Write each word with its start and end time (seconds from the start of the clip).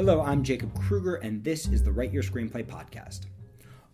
Hello, 0.00 0.22
I'm 0.22 0.42
Jacob 0.42 0.72
Krueger, 0.80 1.16
and 1.16 1.44
this 1.44 1.68
is 1.68 1.82
the 1.82 1.92
Write 1.92 2.10
Your 2.10 2.22
Screenplay 2.22 2.64
podcast. 2.64 3.26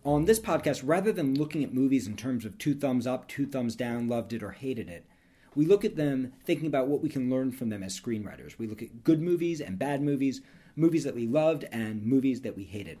On 0.05 0.23
this 0.23 0.39
podcast, 0.39 0.81
rather 0.85 1.11
than 1.11 1.35
looking 1.35 1.65
at 1.65 1.73
movies 1.73 2.07
in 2.07 2.15
terms 2.15 2.45
of 2.45 2.57
two 2.57 2.73
thumbs 2.73 3.05
up, 3.05 3.27
two 3.27 3.45
thumbs 3.45 3.75
down, 3.75 4.07
loved 4.07 4.31
it 4.31 4.41
or 4.41 4.51
hated 4.51 4.87
it, 4.87 5.05
we 5.53 5.65
look 5.65 5.83
at 5.83 5.97
them 5.97 6.31
thinking 6.45 6.67
about 6.67 6.87
what 6.87 7.01
we 7.01 7.09
can 7.09 7.29
learn 7.29 7.51
from 7.51 7.67
them 7.67 7.83
as 7.83 7.99
screenwriters. 7.99 8.57
We 8.57 8.67
look 8.67 8.81
at 8.81 9.03
good 9.03 9.21
movies 9.21 9.59
and 9.59 9.77
bad 9.77 10.01
movies, 10.01 10.39
movies 10.77 11.03
that 11.03 11.13
we 11.13 11.27
loved 11.27 11.65
and 11.73 12.01
movies 12.05 12.39
that 12.39 12.55
we 12.55 12.63
hated. 12.63 12.99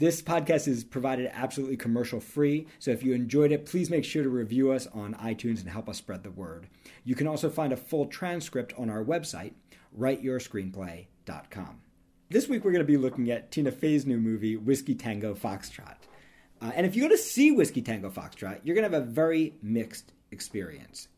This 0.00 0.20
podcast 0.20 0.66
is 0.66 0.82
provided 0.82 1.30
absolutely 1.32 1.76
commercial 1.76 2.18
free, 2.18 2.66
so 2.80 2.90
if 2.90 3.04
you 3.04 3.12
enjoyed 3.12 3.52
it, 3.52 3.64
please 3.64 3.90
make 3.90 4.04
sure 4.04 4.24
to 4.24 4.28
review 4.28 4.72
us 4.72 4.88
on 4.88 5.14
iTunes 5.14 5.60
and 5.60 5.68
help 5.70 5.88
us 5.88 5.98
spread 5.98 6.24
the 6.24 6.32
word. 6.32 6.66
You 7.04 7.14
can 7.14 7.28
also 7.28 7.48
find 7.48 7.72
a 7.72 7.76
full 7.76 8.06
transcript 8.06 8.74
on 8.76 8.90
our 8.90 9.04
website, 9.04 9.52
writeyourscreenplay.com. 9.96 11.82
This 12.32 12.46
week 12.46 12.64
we're 12.64 12.70
going 12.70 12.86
to 12.86 12.86
be 12.86 12.96
looking 12.96 13.28
at 13.32 13.50
Tina 13.50 13.72
Fey's 13.72 14.06
new 14.06 14.16
movie, 14.16 14.56
Whiskey 14.56 14.94
Tango 14.94 15.34
Foxtrot. 15.34 15.96
Uh, 16.62 16.70
and 16.76 16.86
if 16.86 16.94
you 16.94 17.02
go 17.02 17.08
to 17.08 17.18
see 17.18 17.50
Whiskey 17.50 17.82
Tango 17.82 18.08
Foxtrot, 18.08 18.60
you're 18.62 18.76
going 18.76 18.88
to 18.88 18.96
have 18.96 19.02
a 19.02 19.10
very 19.10 19.56
mixed 19.62 20.12
experience. 20.30 21.08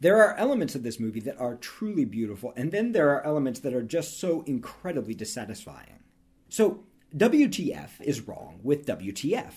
There 0.00 0.16
are 0.16 0.34
elements 0.36 0.74
of 0.74 0.82
this 0.82 0.98
movie 0.98 1.20
that 1.20 1.38
are 1.38 1.56
truly 1.56 2.06
beautiful, 2.06 2.54
and 2.56 2.72
then 2.72 2.92
there 2.92 3.10
are 3.10 3.22
elements 3.26 3.60
that 3.60 3.74
are 3.74 3.82
just 3.82 4.18
so 4.18 4.44
incredibly 4.46 5.12
dissatisfying. 5.12 6.04
So, 6.48 6.84
WTF 7.14 8.00
is 8.00 8.26
wrong 8.26 8.60
with 8.62 8.86
WTF. 8.86 9.52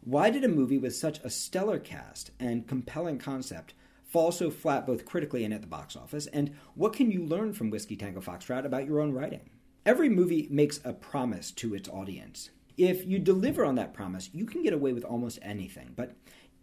Why 0.00 0.30
did 0.30 0.42
a 0.42 0.48
movie 0.48 0.78
with 0.78 0.96
such 0.96 1.18
a 1.18 1.28
stellar 1.28 1.78
cast 1.78 2.30
and 2.40 2.66
compelling 2.66 3.18
concept 3.18 3.74
fall 4.04 4.32
so 4.32 4.50
flat 4.50 4.86
both 4.86 5.04
critically 5.04 5.44
and 5.44 5.52
at 5.52 5.60
the 5.60 5.66
box 5.66 5.96
office? 5.96 6.26
And 6.28 6.56
what 6.74 6.94
can 6.94 7.10
you 7.10 7.26
learn 7.26 7.52
from 7.52 7.68
Whiskey 7.68 7.96
Tango 7.96 8.22
Foxtrot 8.22 8.64
about 8.64 8.86
your 8.86 9.00
own 9.00 9.12
writing? 9.12 9.50
Every 9.86 10.10
movie 10.10 10.46
makes 10.50 10.78
a 10.84 10.92
promise 10.92 11.50
to 11.52 11.74
its 11.74 11.88
audience. 11.88 12.50
If 12.76 13.06
you 13.06 13.18
deliver 13.18 13.64
on 13.64 13.76
that 13.76 13.94
promise, 13.94 14.28
you 14.32 14.44
can 14.44 14.62
get 14.62 14.74
away 14.74 14.92
with 14.92 15.04
almost 15.04 15.38
anything. 15.40 15.94
But 15.96 16.16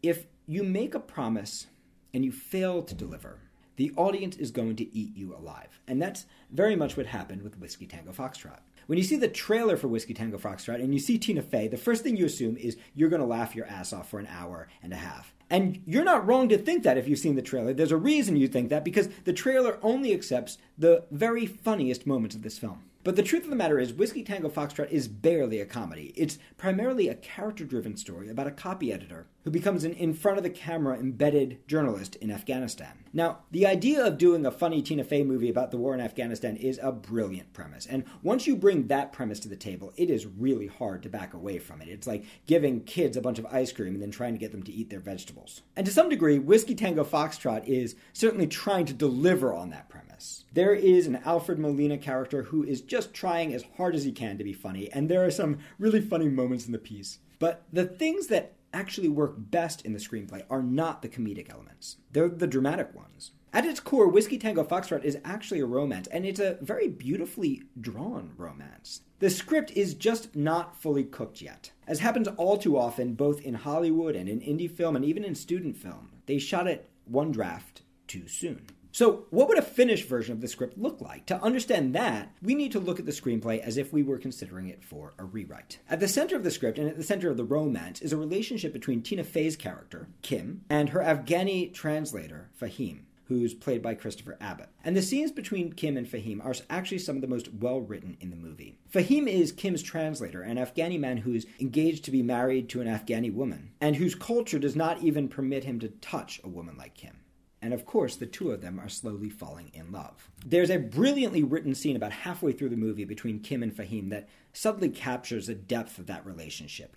if 0.03 0.27
you 0.45 0.63
make 0.63 0.93
a 0.93 0.99
promise 0.99 1.65
and 2.13 2.23
you 2.23 2.31
fail 2.31 2.83
to 2.83 2.93
deliver, 2.93 3.39
the 3.75 3.91
audience 3.95 4.37
is 4.37 4.51
going 4.51 4.75
to 4.75 4.95
eat 4.95 5.15
you 5.15 5.35
alive. 5.35 5.79
And 5.87 5.99
that's 5.99 6.25
very 6.51 6.75
much 6.75 6.95
what 6.95 7.07
happened 7.07 7.41
with 7.41 7.57
Whiskey 7.59 7.87
Tango 7.87 8.11
Foxtrot. 8.11 8.59
When 8.85 8.97
you 8.97 9.03
see 9.03 9.17
the 9.17 9.27
trailer 9.27 9.77
for 9.77 9.87
Whiskey 9.87 10.13
Tango 10.13 10.37
Foxtrot 10.37 10.81
and 10.81 10.93
you 10.93 10.99
see 10.99 11.17
Tina 11.17 11.41
Fey, 11.41 11.67
the 11.67 11.75
first 11.75 12.03
thing 12.03 12.17
you 12.17 12.25
assume 12.25 12.55
is 12.55 12.77
you're 12.93 13.09
going 13.09 13.21
to 13.21 13.27
laugh 13.27 13.55
your 13.55 13.65
ass 13.65 13.93
off 13.93 14.09
for 14.09 14.19
an 14.19 14.27
hour 14.27 14.67
and 14.83 14.93
a 14.93 14.97
half. 14.97 15.33
And 15.49 15.81
you're 15.85 16.03
not 16.03 16.25
wrong 16.25 16.49
to 16.49 16.57
think 16.57 16.83
that 16.83 16.97
if 16.97 17.07
you've 17.07 17.19
seen 17.19 17.35
the 17.35 17.41
trailer. 17.41 17.73
There's 17.73 17.91
a 17.91 17.97
reason 17.97 18.35
you 18.35 18.47
think 18.47 18.69
that 18.69 18.85
because 18.85 19.09
the 19.25 19.33
trailer 19.33 19.79
only 19.81 20.13
accepts 20.13 20.57
the 20.77 21.05
very 21.09 21.45
funniest 21.45 22.05
moments 22.05 22.35
of 22.35 22.43
this 22.43 22.59
film. 22.59 22.83
But 23.07 23.15
the 23.15 23.23
truth 23.23 23.45
of 23.45 23.49
the 23.49 23.55
matter 23.55 23.79
is, 23.79 23.93
Whiskey 23.93 24.21
Tango 24.21 24.49
Foxtrot 24.49 24.89
is 24.89 25.07
barely 25.07 25.61
a 25.61 25.65
comedy. 25.65 26.11
It's 26.17 26.39
primarily 26.57 27.07
a 27.07 27.15
character 27.15 27.63
driven 27.63 27.95
story 27.95 28.27
about 28.27 28.47
a 28.47 28.51
copy 28.51 28.91
editor 28.91 29.27
who 29.47 29.51
becomes 29.51 29.85
an 29.85 29.93
in 29.93 30.13
front 30.13 30.37
of 30.37 30.43
the 30.43 30.49
camera 30.49 30.99
embedded 30.99 31.65
journalist 31.69 32.17
in 32.17 32.29
Afghanistan. 32.29 32.91
Now, 33.13 33.39
the 33.49 33.65
idea 33.65 34.05
of 34.05 34.17
doing 34.17 34.45
a 34.45 34.51
funny 34.51 34.81
Tina 34.81 35.05
Fey 35.05 35.23
movie 35.23 35.49
about 35.49 35.71
the 35.71 35.77
war 35.77 35.93
in 35.93 36.01
Afghanistan 36.01 36.57
is 36.57 36.77
a 36.83 36.91
brilliant 36.91 37.53
premise. 37.53 37.85
And 37.85 38.03
once 38.21 38.45
you 38.45 38.57
bring 38.57 38.87
that 38.87 39.13
premise 39.13 39.39
to 39.39 39.47
the 39.47 39.55
table, 39.55 39.93
it 39.95 40.09
is 40.09 40.25
really 40.25 40.67
hard 40.67 41.01
to 41.03 41.09
back 41.09 41.33
away 41.33 41.59
from 41.59 41.81
it. 41.81 41.87
It's 41.87 42.05
like 42.05 42.25
giving 42.45 42.81
kids 42.81 43.15
a 43.15 43.21
bunch 43.21 43.39
of 43.39 43.45
ice 43.45 43.71
cream 43.71 43.93
and 43.93 44.01
then 44.01 44.11
trying 44.11 44.33
to 44.33 44.37
get 44.37 44.51
them 44.51 44.63
to 44.63 44.71
eat 44.73 44.89
their 44.89 44.99
vegetables. 44.99 45.61
And 45.77 45.85
to 45.85 45.93
some 45.93 46.09
degree, 46.09 46.39
Whiskey 46.39 46.75
Tango 46.75 47.05
Foxtrot 47.05 47.65
is 47.69 47.95
certainly 48.11 48.47
trying 48.47 48.85
to 48.87 48.93
deliver 48.93 49.53
on 49.53 49.69
that 49.69 49.87
premise. 49.87 50.43
There 50.51 50.75
is 50.75 51.07
an 51.07 51.21
Alfred 51.23 51.57
Molina 51.57 51.97
character 51.97 52.43
who 52.43 52.63
is 52.65 52.81
just 52.81 53.13
trying 53.13 53.53
as 53.53 53.63
hard 53.77 53.95
as 53.95 54.03
he 54.03 54.11
can 54.11 54.37
to 54.39 54.43
be 54.43 54.51
funny, 54.51 54.91
and 54.91 55.07
there 55.07 55.23
are 55.23 55.31
some 55.31 55.59
really 55.79 56.01
funny 56.01 56.27
moments 56.27 56.65
in 56.65 56.73
the 56.73 56.77
piece. 56.79 57.19
But 57.39 57.63
the 57.71 57.85
things 57.85 58.27
that 58.27 58.56
actually 58.73 59.09
work 59.09 59.33
best 59.37 59.85
in 59.85 59.93
the 59.93 59.99
screenplay 59.99 60.43
are 60.49 60.61
not 60.61 61.01
the 61.01 61.09
comedic 61.09 61.49
elements, 61.49 61.97
they're 62.11 62.29
the 62.29 62.47
dramatic 62.47 62.93
ones. 62.93 63.31
At 63.53 63.65
its 63.65 63.79
core, 63.79 64.07
Whiskey 64.07 64.37
Tango 64.37 64.63
Foxtrot 64.63 65.03
is 65.03 65.17
actually 65.23 65.61
a 65.61 65.65
romance, 65.65 66.07
and 66.07 66.25
it's 66.25 66.39
a 66.39 66.57
very 66.61 66.87
beautifully 66.87 67.63
drawn 67.79 68.33
romance. 68.37 69.01
The 69.19 69.29
script 69.29 69.71
is 69.71 69.95
just 69.95 70.35
not 70.35 70.79
fully 70.79 71.03
cooked 71.03 71.41
yet. 71.41 71.71
As 71.87 71.99
happens 71.99 72.27
all 72.27 72.57
too 72.57 72.77
often, 72.77 73.13
both 73.13 73.41
in 73.41 73.55
Hollywood 73.55 74.15
and 74.15 74.29
in 74.29 74.41
indie 74.41 74.69
film 74.69 74.95
and 74.95 75.03
even 75.03 75.23
in 75.23 75.33
student 75.33 75.75
film, 75.75 76.11
they 76.27 76.37
shot 76.37 76.67
it 76.67 76.89
one 77.05 77.31
draft 77.31 77.81
too 78.05 78.27
soon. 78.27 78.67
So, 78.97 79.27
what 79.29 79.47
would 79.47 79.59
a 79.59 79.61
finished 79.61 80.07
version 80.07 80.33
of 80.33 80.41
the 80.41 80.47
script 80.47 80.75
look 80.75 81.01
like? 81.01 81.27
To 81.27 81.39
understand 81.39 81.93
that, 81.93 82.31
we 82.41 82.55
need 82.55 82.71
to 82.71 82.79
look 82.79 82.97
at 82.97 83.05
the 83.05 83.11
screenplay 83.11 83.59
as 83.59 83.77
if 83.77 83.93
we 83.93 84.01
were 84.01 84.17
considering 84.17 84.69
it 84.69 84.83
for 84.83 85.13
a 85.19 85.23
rewrite. 85.23 85.77
At 85.87 85.99
the 85.99 86.07
center 86.07 86.35
of 86.35 86.43
the 86.43 86.49
script 86.49 86.79
and 86.79 86.89
at 86.89 86.97
the 86.97 87.03
center 87.03 87.29
of 87.29 87.37
the 87.37 87.43
romance 87.43 88.01
is 88.01 88.11
a 88.11 88.17
relationship 88.17 88.73
between 88.73 89.03
Tina 89.03 89.23
Fey's 89.23 89.55
character, 89.55 90.07
Kim, 90.23 90.61
and 90.67 90.89
her 90.89 90.99
Afghani 90.99 91.71
translator, 91.71 92.49
Fahim 92.59 93.01
who's 93.25 93.53
played 93.53 93.83
by 93.83 93.93
Christopher 93.93 94.35
Abbott. 94.41 94.69
And 94.83 94.95
the 94.95 95.01
scenes 95.03 95.31
between 95.31 95.73
Kim 95.73 95.95
and 95.95 96.07
Fahim 96.07 96.43
are 96.43 96.55
actually 96.67 96.99
some 96.99 97.17
of 97.17 97.21
the 97.21 97.27
most 97.27 97.53
well 97.53 97.81
written 97.81 98.17
in 98.19 98.31
the 98.31 98.35
movie. 98.35 98.79
Fahim 98.91 99.27
is 99.27 99.51
Kim's 99.51 99.83
translator, 99.83 100.41
an 100.41 100.57
Afghani 100.57 100.99
man 100.99 101.17
who's 101.17 101.45
engaged 101.59 102.03
to 102.05 102.11
be 102.11 102.23
married 102.23 102.67
to 102.69 102.81
an 102.81 102.87
Afghani 102.87 103.31
woman, 103.31 103.73
and 103.79 103.97
whose 103.97 104.15
culture 104.15 104.57
does 104.57 104.75
not 104.75 105.03
even 105.03 105.27
permit 105.27 105.65
him 105.65 105.79
to 105.81 105.89
touch 105.89 106.41
a 106.43 106.49
woman 106.49 106.77
like 106.77 106.95
Kim. 106.95 107.17
And 107.61 107.73
of 107.73 107.85
course, 107.85 108.15
the 108.15 108.25
two 108.25 108.51
of 108.51 108.61
them 108.61 108.79
are 108.79 108.89
slowly 108.89 109.29
falling 109.29 109.71
in 109.73 109.91
love. 109.91 110.29
There's 110.45 110.69
a 110.69 110.77
brilliantly 110.77 111.43
written 111.43 111.73
scene 111.73 111.95
about 111.95 112.11
halfway 112.11 112.51
through 112.51 112.69
the 112.69 112.75
movie 112.75 113.05
between 113.05 113.39
Kim 113.39 113.63
and 113.63 113.75
Fahim 113.75 114.09
that 114.11 114.29
subtly 114.53 114.89
captures 114.89 115.47
the 115.47 115.55
depth 115.55 115.97
of 115.97 116.05
that 116.07 116.25
relationship. 116.25 116.95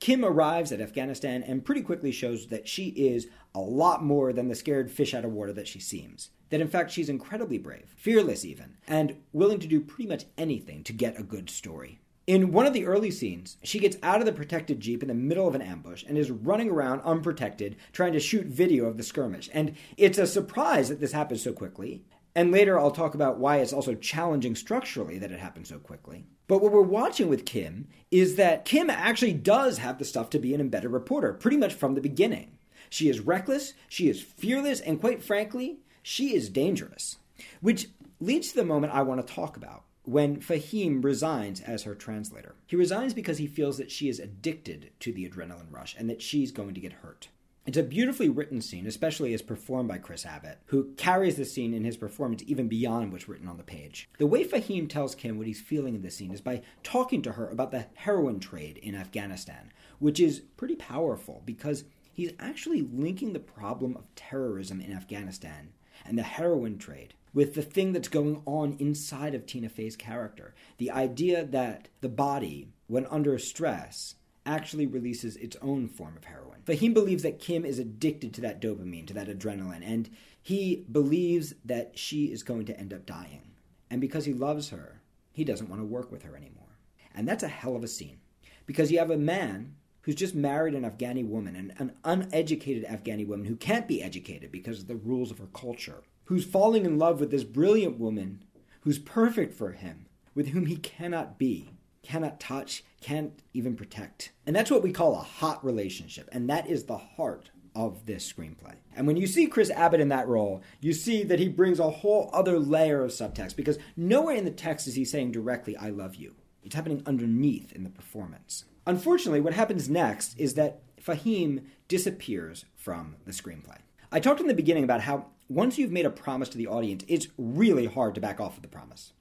Kim 0.00 0.24
arrives 0.24 0.72
at 0.72 0.80
Afghanistan 0.80 1.44
and 1.44 1.64
pretty 1.64 1.80
quickly 1.80 2.10
shows 2.10 2.48
that 2.48 2.66
she 2.66 2.88
is 2.88 3.28
a 3.54 3.60
lot 3.60 4.02
more 4.02 4.32
than 4.32 4.48
the 4.48 4.54
scared 4.56 4.90
fish 4.90 5.14
out 5.14 5.24
of 5.24 5.32
water 5.32 5.52
that 5.52 5.68
she 5.68 5.78
seems. 5.78 6.30
That 6.50 6.60
in 6.60 6.66
fact 6.66 6.90
she's 6.90 7.08
incredibly 7.08 7.56
brave, 7.56 7.94
fearless 7.96 8.44
even, 8.44 8.78
and 8.88 9.18
willing 9.32 9.60
to 9.60 9.68
do 9.68 9.80
pretty 9.80 10.08
much 10.08 10.26
anything 10.36 10.82
to 10.84 10.92
get 10.92 11.20
a 11.20 11.22
good 11.22 11.48
story. 11.48 12.00
In 12.32 12.50
one 12.50 12.64
of 12.64 12.72
the 12.72 12.86
early 12.86 13.10
scenes, 13.10 13.58
she 13.62 13.78
gets 13.78 13.98
out 14.02 14.20
of 14.20 14.24
the 14.24 14.32
protected 14.32 14.80
Jeep 14.80 15.02
in 15.02 15.08
the 15.08 15.14
middle 15.14 15.46
of 15.46 15.54
an 15.54 15.60
ambush 15.60 16.02
and 16.08 16.16
is 16.16 16.30
running 16.30 16.70
around 16.70 17.02
unprotected, 17.02 17.76
trying 17.92 18.14
to 18.14 18.20
shoot 18.20 18.46
video 18.46 18.86
of 18.86 18.96
the 18.96 19.02
skirmish. 19.02 19.50
And 19.52 19.74
it's 19.98 20.16
a 20.16 20.26
surprise 20.26 20.88
that 20.88 20.98
this 20.98 21.12
happens 21.12 21.42
so 21.42 21.52
quickly. 21.52 22.06
And 22.34 22.50
later 22.50 22.80
I'll 22.80 22.90
talk 22.90 23.14
about 23.14 23.36
why 23.36 23.58
it's 23.58 23.74
also 23.74 23.94
challenging 23.94 24.54
structurally 24.54 25.18
that 25.18 25.30
it 25.30 25.40
happened 25.40 25.66
so 25.66 25.78
quickly. 25.78 26.24
But 26.48 26.62
what 26.62 26.72
we're 26.72 26.80
watching 26.80 27.28
with 27.28 27.44
Kim 27.44 27.88
is 28.10 28.36
that 28.36 28.64
Kim 28.64 28.88
actually 28.88 29.34
does 29.34 29.76
have 29.76 29.98
the 29.98 30.06
stuff 30.06 30.30
to 30.30 30.38
be 30.38 30.54
an 30.54 30.60
embedded 30.62 30.90
reporter, 30.90 31.34
pretty 31.34 31.58
much 31.58 31.74
from 31.74 31.96
the 31.96 32.00
beginning. 32.00 32.56
She 32.88 33.10
is 33.10 33.20
reckless, 33.20 33.74
she 33.90 34.08
is 34.08 34.22
fearless, 34.22 34.80
and 34.80 34.98
quite 34.98 35.22
frankly, 35.22 35.80
she 36.02 36.34
is 36.34 36.48
dangerous. 36.48 37.16
Which 37.60 37.88
leads 38.20 38.52
to 38.52 38.56
the 38.56 38.64
moment 38.64 38.94
I 38.94 39.02
want 39.02 39.20
to 39.20 39.34
talk 39.34 39.58
about 39.58 39.84
when 40.04 40.40
Fahim 40.40 41.02
resigns 41.02 41.60
as 41.60 41.84
her 41.84 41.94
translator. 41.94 42.54
He 42.66 42.76
resigns 42.76 43.14
because 43.14 43.38
he 43.38 43.46
feels 43.46 43.78
that 43.78 43.90
she 43.90 44.08
is 44.08 44.18
addicted 44.18 44.90
to 45.00 45.12
the 45.12 45.28
adrenaline 45.28 45.70
rush 45.70 45.94
and 45.98 46.10
that 46.10 46.22
she's 46.22 46.50
going 46.50 46.74
to 46.74 46.80
get 46.80 46.92
hurt. 46.94 47.28
It's 47.64 47.78
a 47.78 47.84
beautifully 47.84 48.28
written 48.28 48.60
scene, 48.60 48.88
especially 48.88 49.32
as 49.34 49.40
performed 49.40 49.88
by 49.88 49.98
Chris 49.98 50.26
Abbott, 50.26 50.58
who 50.66 50.94
carries 50.96 51.36
the 51.36 51.44
scene 51.44 51.72
in 51.72 51.84
his 51.84 51.96
performance 51.96 52.42
even 52.44 52.66
beyond 52.66 53.12
what's 53.12 53.28
written 53.28 53.46
on 53.46 53.56
the 53.56 53.62
page. 53.62 54.10
The 54.18 54.26
way 54.26 54.44
Fahim 54.44 54.88
tells 54.88 55.14
Kim 55.14 55.38
what 55.38 55.46
he's 55.46 55.60
feeling 55.60 55.94
in 55.94 56.02
this 56.02 56.16
scene 56.16 56.32
is 56.32 56.40
by 56.40 56.62
talking 56.82 57.22
to 57.22 57.32
her 57.32 57.48
about 57.48 57.70
the 57.70 57.86
heroin 57.94 58.40
trade 58.40 58.78
in 58.78 58.96
Afghanistan, 58.96 59.72
which 60.00 60.18
is 60.18 60.40
pretty 60.40 60.74
powerful 60.74 61.42
because 61.44 61.84
he's 62.12 62.32
actually 62.40 62.82
linking 62.82 63.32
the 63.32 63.38
problem 63.38 63.96
of 63.96 64.12
terrorism 64.16 64.80
in 64.80 64.92
Afghanistan 64.92 65.72
and 66.04 66.18
the 66.18 66.22
heroin 66.22 66.78
trade 66.78 67.14
with 67.34 67.54
the 67.54 67.62
thing 67.62 67.92
that's 67.92 68.08
going 68.08 68.42
on 68.46 68.76
inside 68.78 69.34
of 69.34 69.46
Tina 69.46 69.68
Fey's 69.68 69.96
character. 69.96 70.54
The 70.78 70.90
idea 70.90 71.44
that 71.44 71.88
the 72.00 72.08
body, 72.08 72.68
when 72.86 73.06
under 73.06 73.38
stress, 73.38 74.16
actually 74.44 74.86
releases 74.86 75.36
its 75.36 75.56
own 75.62 75.88
form 75.88 76.16
of 76.16 76.24
heroin. 76.24 76.60
Fahim 76.66 76.92
believes 76.92 77.22
that 77.22 77.38
Kim 77.38 77.64
is 77.64 77.78
addicted 77.78 78.34
to 78.34 78.40
that 78.42 78.60
dopamine, 78.60 79.06
to 79.06 79.14
that 79.14 79.28
adrenaline, 79.28 79.82
and 79.84 80.10
he 80.42 80.84
believes 80.90 81.54
that 81.64 81.96
she 81.96 82.26
is 82.26 82.42
going 82.42 82.66
to 82.66 82.78
end 82.78 82.92
up 82.92 83.06
dying. 83.06 83.52
And 83.90 84.00
because 84.00 84.24
he 84.24 84.32
loves 84.32 84.70
her, 84.70 85.00
he 85.32 85.44
doesn't 85.44 85.68
want 85.68 85.80
to 85.80 85.86
work 85.86 86.10
with 86.10 86.22
her 86.22 86.36
anymore. 86.36 86.78
And 87.14 87.28
that's 87.28 87.42
a 87.42 87.48
hell 87.48 87.76
of 87.76 87.84
a 87.84 87.88
scene. 87.88 88.18
Because 88.66 88.90
you 88.90 88.98
have 88.98 89.10
a 89.10 89.16
man 89.16 89.76
who's 90.02 90.14
just 90.14 90.34
married 90.34 90.74
an 90.74 90.82
Afghani 90.82 91.26
woman, 91.26 91.56
an, 91.56 91.74
an 91.78 91.92
uneducated 92.04 92.84
Afghani 92.84 93.26
woman 93.26 93.46
who 93.46 93.56
can't 93.56 93.88
be 93.88 94.02
educated 94.02 94.52
because 94.52 94.80
of 94.80 94.88
the 94.88 94.96
rules 94.96 95.30
of 95.30 95.38
her 95.38 95.48
culture 95.52 96.02
who's 96.24 96.44
falling 96.44 96.84
in 96.84 96.98
love 96.98 97.20
with 97.20 97.30
this 97.30 97.44
brilliant 97.44 97.98
woman 97.98 98.42
who's 98.80 98.98
perfect 98.98 99.54
for 99.54 99.72
him, 99.72 100.06
with 100.34 100.48
whom 100.48 100.66
he 100.66 100.76
cannot 100.76 101.38
be, 101.38 101.70
cannot 102.02 102.40
touch, 102.40 102.84
can't 103.00 103.42
even 103.52 103.76
protect. 103.76 104.32
And 104.46 104.54
that's 104.54 104.70
what 104.70 104.82
we 104.82 104.92
call 104.92 105.14
a 105.14 105.18
hot 105.18 105.64
relationship. 105.64 106.28
And 106.32 106.48
that 106.48 106.68
is 106.68 106.84
the 106.84 106.96
heart 106.96 107.50
of 107.74 108.06
this 108.06 108.30
screenplay. 108.30 108.74
And 108.94 109.06
when 109.06 109.16
you 109.16 109.26
see 109.26 109.46
Chris 109.46 109.70
Abbott 109.70 110.00
in 110.00 110.08
that 110.08 110.28
role, 110.28 110.62
you 110.80 110.92
see 110.92 111.22
that 111.24 111.38
he 111.38 111.48
brings 111.48 111.78
a 111.78 111.90
whole 111.90 112.30
other 112.32 112.58
layer 112.58 113.02
of 113.02 113.10
subtext 113.10 113.56
because 113.56 113.78
nowhere 113.96 114.36
in 114.36 114.44
the 114.44 114.50
text 114.50 114.86
is 114.86 114.94
he 114.94 115.04
saying 115.04 115.32
directly, 115.32 115.76
I 115.76 115.90
love 115.90 116.16
you. 116.16 116.34
It's 116.62 116.74
happening 116.74 117.02
underneath 117.06 117.72
in 117.72 117.82
the 117.82 117.90
performance. 117.90 118.64
Unfortunately, 118.86 119.40
what 119.40 119.54
happens 119.54 119.88
next 119.88 120.38
is 120.38 120.54
that 120.54 120.80
Fahim 121.00 121.64
disappears 121.88 122.64
from 122.76 123.16
the 123.24 123.32
screenplay. 123.32 123.78
I 124.10 124.20
talked 124.20 124.40
in 124.40 124.46
the 124.46 124.54
beginning 124.54 124.84
about 124.84 125.02
how 125.02 125.26
once 125.48 125.78
you've 125.78 125.92
made 125.92 126.06
a 126.06 126.10
promise 126.10 126.48
to 126.50 126.58
the 126.58 126.66
audience, 126.66 127.04
it's 127.08 127.28
really 127.36 127.86
hard 127.86 128.14
to 128.14 128.20
back 128.20 128.40
off 128.40 128.56
of 128.56 128.62
the 128.62 128.68
promise. 128.68 129.12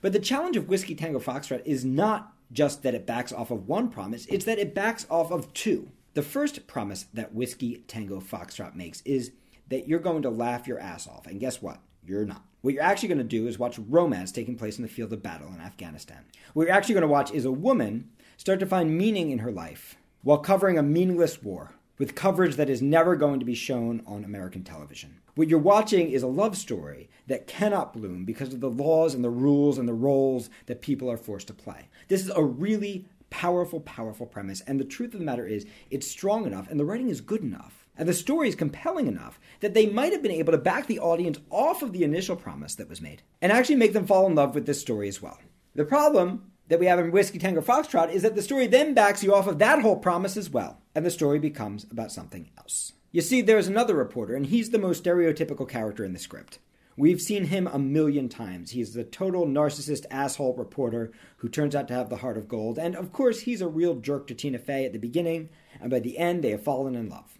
But 0.00 0.12
the 0.12 0.18
challenge 0.18 0.56
of 0.56 0.68
Whiskey 0.68 0.94
Tango 0.94 1.18
Foxtrot 1.18 1.62
is 1.64 1.84
not 1.84 2.32
just 2.52 2.82
that 2.82 2.94
it 2.94 3.06
backs 3.06 3.32
off 3.32 3.50
of 3.50 3.68
one 3.68 3.88
promise, 3.88 4.26
it's 4.26 4.44
that 4.44 4.58
it 4.58 4.74
backs 4.74 5.06
off 5.10 5.30
of 5.30 5.52
two. 5.52 5.90
The 6.14 6.22
first 6.22 6.66
promise 6.66 7.06
that 7.12 7.34
Whiskey 7.34 7.84
Tango 7.88 8.20
Foxtrot 8.20 8.74
makes 8.74 9.00
is 9.02 9.32
that 9.68 9.88
you're 9.88 9.98
going 9.98 10.22
to 10.22 10.30
laugh 10.30 10.66
your 10.66 10.78
ass 10.78 11.08
off. 11.08 11.26
And 11.26 11.40
guess 11.40 11.60
what? 11.60 11.80
You're 12.06 12.24
not. 12.24 12.44
What 12.62 12.74
you're 12.74 12.82
actually 12.82 13.08
going 13.08 13.18
to 13.18 13.24
do 13.24 13.46
is 13.46 13.58
watch 13.58 13.78
romance 13.78 14.32
taking 14.32 14.56
place 14.56 14.78
in 14.78 14.82
the 14.82 14.88
field 14.88 15.12
of 15.12 15.22
battle 15.22 15.48
in 15.48 15.60
Afghanistan. 15.60 16.24
What 16.54 16.66
you're 16.66 16.76
actually 16.76 16.94
going 16.94 17.02
to 17.02 17.08
watch 17.08 17.32
is 17.32 17.44
a 17.44 17.52
woman 17.52 18.10
start 18.36 18.60
to 18.60 18.66
find 18.66 18.96
meaning 18.96 19.30
in 19.30 19.38
her 19.38 19.52
life 19.52 19.96
while 20.22 20.38
covering 20.38 20.78
a 20.78 20.82
meaningless 20.82 21.42
war 21.42 21.72
with 21.98 22.14
coverage 22.14 22.56
that 22.56 22.68
is 22.68 22.82
never 22.82 23.16
going 23.16 23.40
to 23.40 23.46
be 23.46 23.54
shown 23.54 24.02
on 24.06 24.24
American 24.24 24.62
television. 24.62 25.20
What 25.34 25.48
you're 25.48 25.58
watching 25.58 26.10
is 26.10 26.22
a 26.22 26.28
love 26.28 26.56
story 26.56 27.08
that 27.26 27.46
cannot 27.46 27.92
bloom 27.92 28.24
because 28.24 28.52
of 28.52 28.60
the 28.60 28.70
laws 28.70 29.14
and 29.14 29.24
the 29.24 29.30
rules 29.30 29.78
and 29.78 29.88
the 29.88 29.94
roles 29.94 30.50
that 30.66 30.82
people 30.82 31.10
are 31.10 31.16
forced 31.16 31.48
to 31.48 31.54
play. 31.54 31.88
This 32.08 32.22
is 32.22 32.30
a 32.34 32.42
really 32.42 33.06
powerful, 33.30 33.80
powerful 33.80 34.26
premise, 34.26 34.60
and 34.62 34.78
the 34.78 34.84
truth 34.84 35.12
of 35.12 35.20
the 35.20 35.26
matter 35.26 35.46
is, 35.46 35.66
it's 35.90 36.10
strong 36.10 36.46
enough 36.46 36.70
and 36.70 36.78
the 36.78 36.84
writing 36.84 37.08
is 37.08 37.20
good 37.20 37.42
enough. 37.42 37.86
And 37.98 38.08
the 38.08 38.14
story 38.14 38.48
is 38.48 38.54
compelling 38.54 39.06
enough 39.06 39.40
that 39.60 39.72
they 39.72 39.86
might 39.86 40.12
have 40.12 40.22
been 40.22 40.30
able 40.30 40.52
to 40.52 40.58
back 40.58 40.86
the 40.86 41.00
audience 41.00 41.38
off 41.50 41.82
of 41.82 41.92
the 41.92 42.04
initial 42.04 42.36
promise 42.36 42.74
that 42.74 42.90
was 42.90 43.00
made 43.00 43.22
and 43.40 43.50
actually 43.50 43.76
make 43.76 43.94
them 43.94 44.06
fall 44.06 44.26
in 44.26 44.34
love 44.34 44.54
with 44.54 44.66
this 44.66 44.80
story 44.80 45.08
as 45.08 45.22
well. 45.22 45.38
The 45.74 45.84
problem 45.84 46.50
that 46.68 46.80
we 46.80 46.86
have 46.86 46.98
in 46.98 47.12
Whiskey 47.12 47.38
Tango 47.38 47.60
Foxtrot 47.60 48.12
is 48.12 48.22
that 48.22 48.34
the 48.34 48.42
story 48.42 48.66
then 48.66 48.94
backs 48.94 49.22
you 49.22 49.34
off 49.34 49.46
of 49.46 49.58
that 49.58 49.82
whole 49.82 49.96
promise 49.96 50.36
as 50.36 50.50
well, 50.50 50.80
and 50.94 51.04
the 51.04 51.10
story 51.10 51.38
becomes 51.38 51.86
about 51.90 52.12
something 52.12 52.50
else. 52.58 52.92
You 53.12 53.22
see, 53.22 53.40
there's 53.40 53.68
another 53.68 53.94
reporter, 53.94 54.34
and 54.34 54.46
he's 54.46 54.70
the 54.70 54.78
most 54.78 55.02
stereotypical 55.04 55.68
character 55.68 56.04
in 56.04 56.12
the 56.12 56.18
script. 56.18 56.58
We've 56.98 57.20
seen 57.20 57.44
him 57.44 57.66
a 57.66 57.78
million 57.78 58.28
times. 58.28 58.70
He's 58.70 58.94
the 58.94 59.04
total 59.04 59.46
narcissist 59.46 60.06
asshole 60.10 60.54
reporter 60.56 61.12
who 61.38 61.48
turns 61.48 61.74
out 61.74 61.88
to 61.88 61.94
have 61.94 62.08
the 62.08 62.16
heart 62.16 62.38
of 62.38 62.48
gold, 62.48 62.78
and 62.78 62.96
of 62.96 63.12
course, 63.12 63.40
he's 63.40 63.60
a 63.60 63.68
real 63.68 63.94
jerk 63.96 64.26
to 64.28 64.34
Tina 64.34 64.58
Fey 64.58 64.86
at 64.86 64.92
the 64.92 64.98
beginning, 64.98 65.50
and 65.80 65.90
by 65.90 65.98
the 65.98 66.18
end, 66.18 66.42
they 66.42 66.50
have 66.50 66.62
fallen 66.62 66.94
in 66.94 67.08
love. 67.08 67.38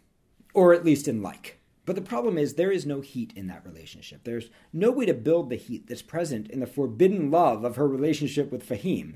Or 0.55 0.73
at 0.73 0.85
least 0.85 1.09
in 1.09 1.23
like. 1.23 1.56
But 1.87 1.95
the 1.95 2.03
problem 2.03 2.37
is, 2.37 2.55
there 2.55 2.73
is 2.73 2.85
no 2.85 3.01
heat 3.01 3.33
in 3.37 3.47
that 3.47 3.65
relationship. 3.65 4.25
There's 4.25 4.51
no 4.73 4.91
way 4.91 5.07
to 5.07 5.15
build 5.15 5.49
the 5.49 5.57
heat 5.57 5.87
that's 5.87 6.03
present 6.03 6.51
in 6.51 6.59
the 6.59 6.67
forbidden 6.67 7.31
love 7.31 7.65
of 7.65 7.77
her 7.77 7.87
relationship 7.87 8.51
with 8.51 8.69
Fahim. 8.69 9.15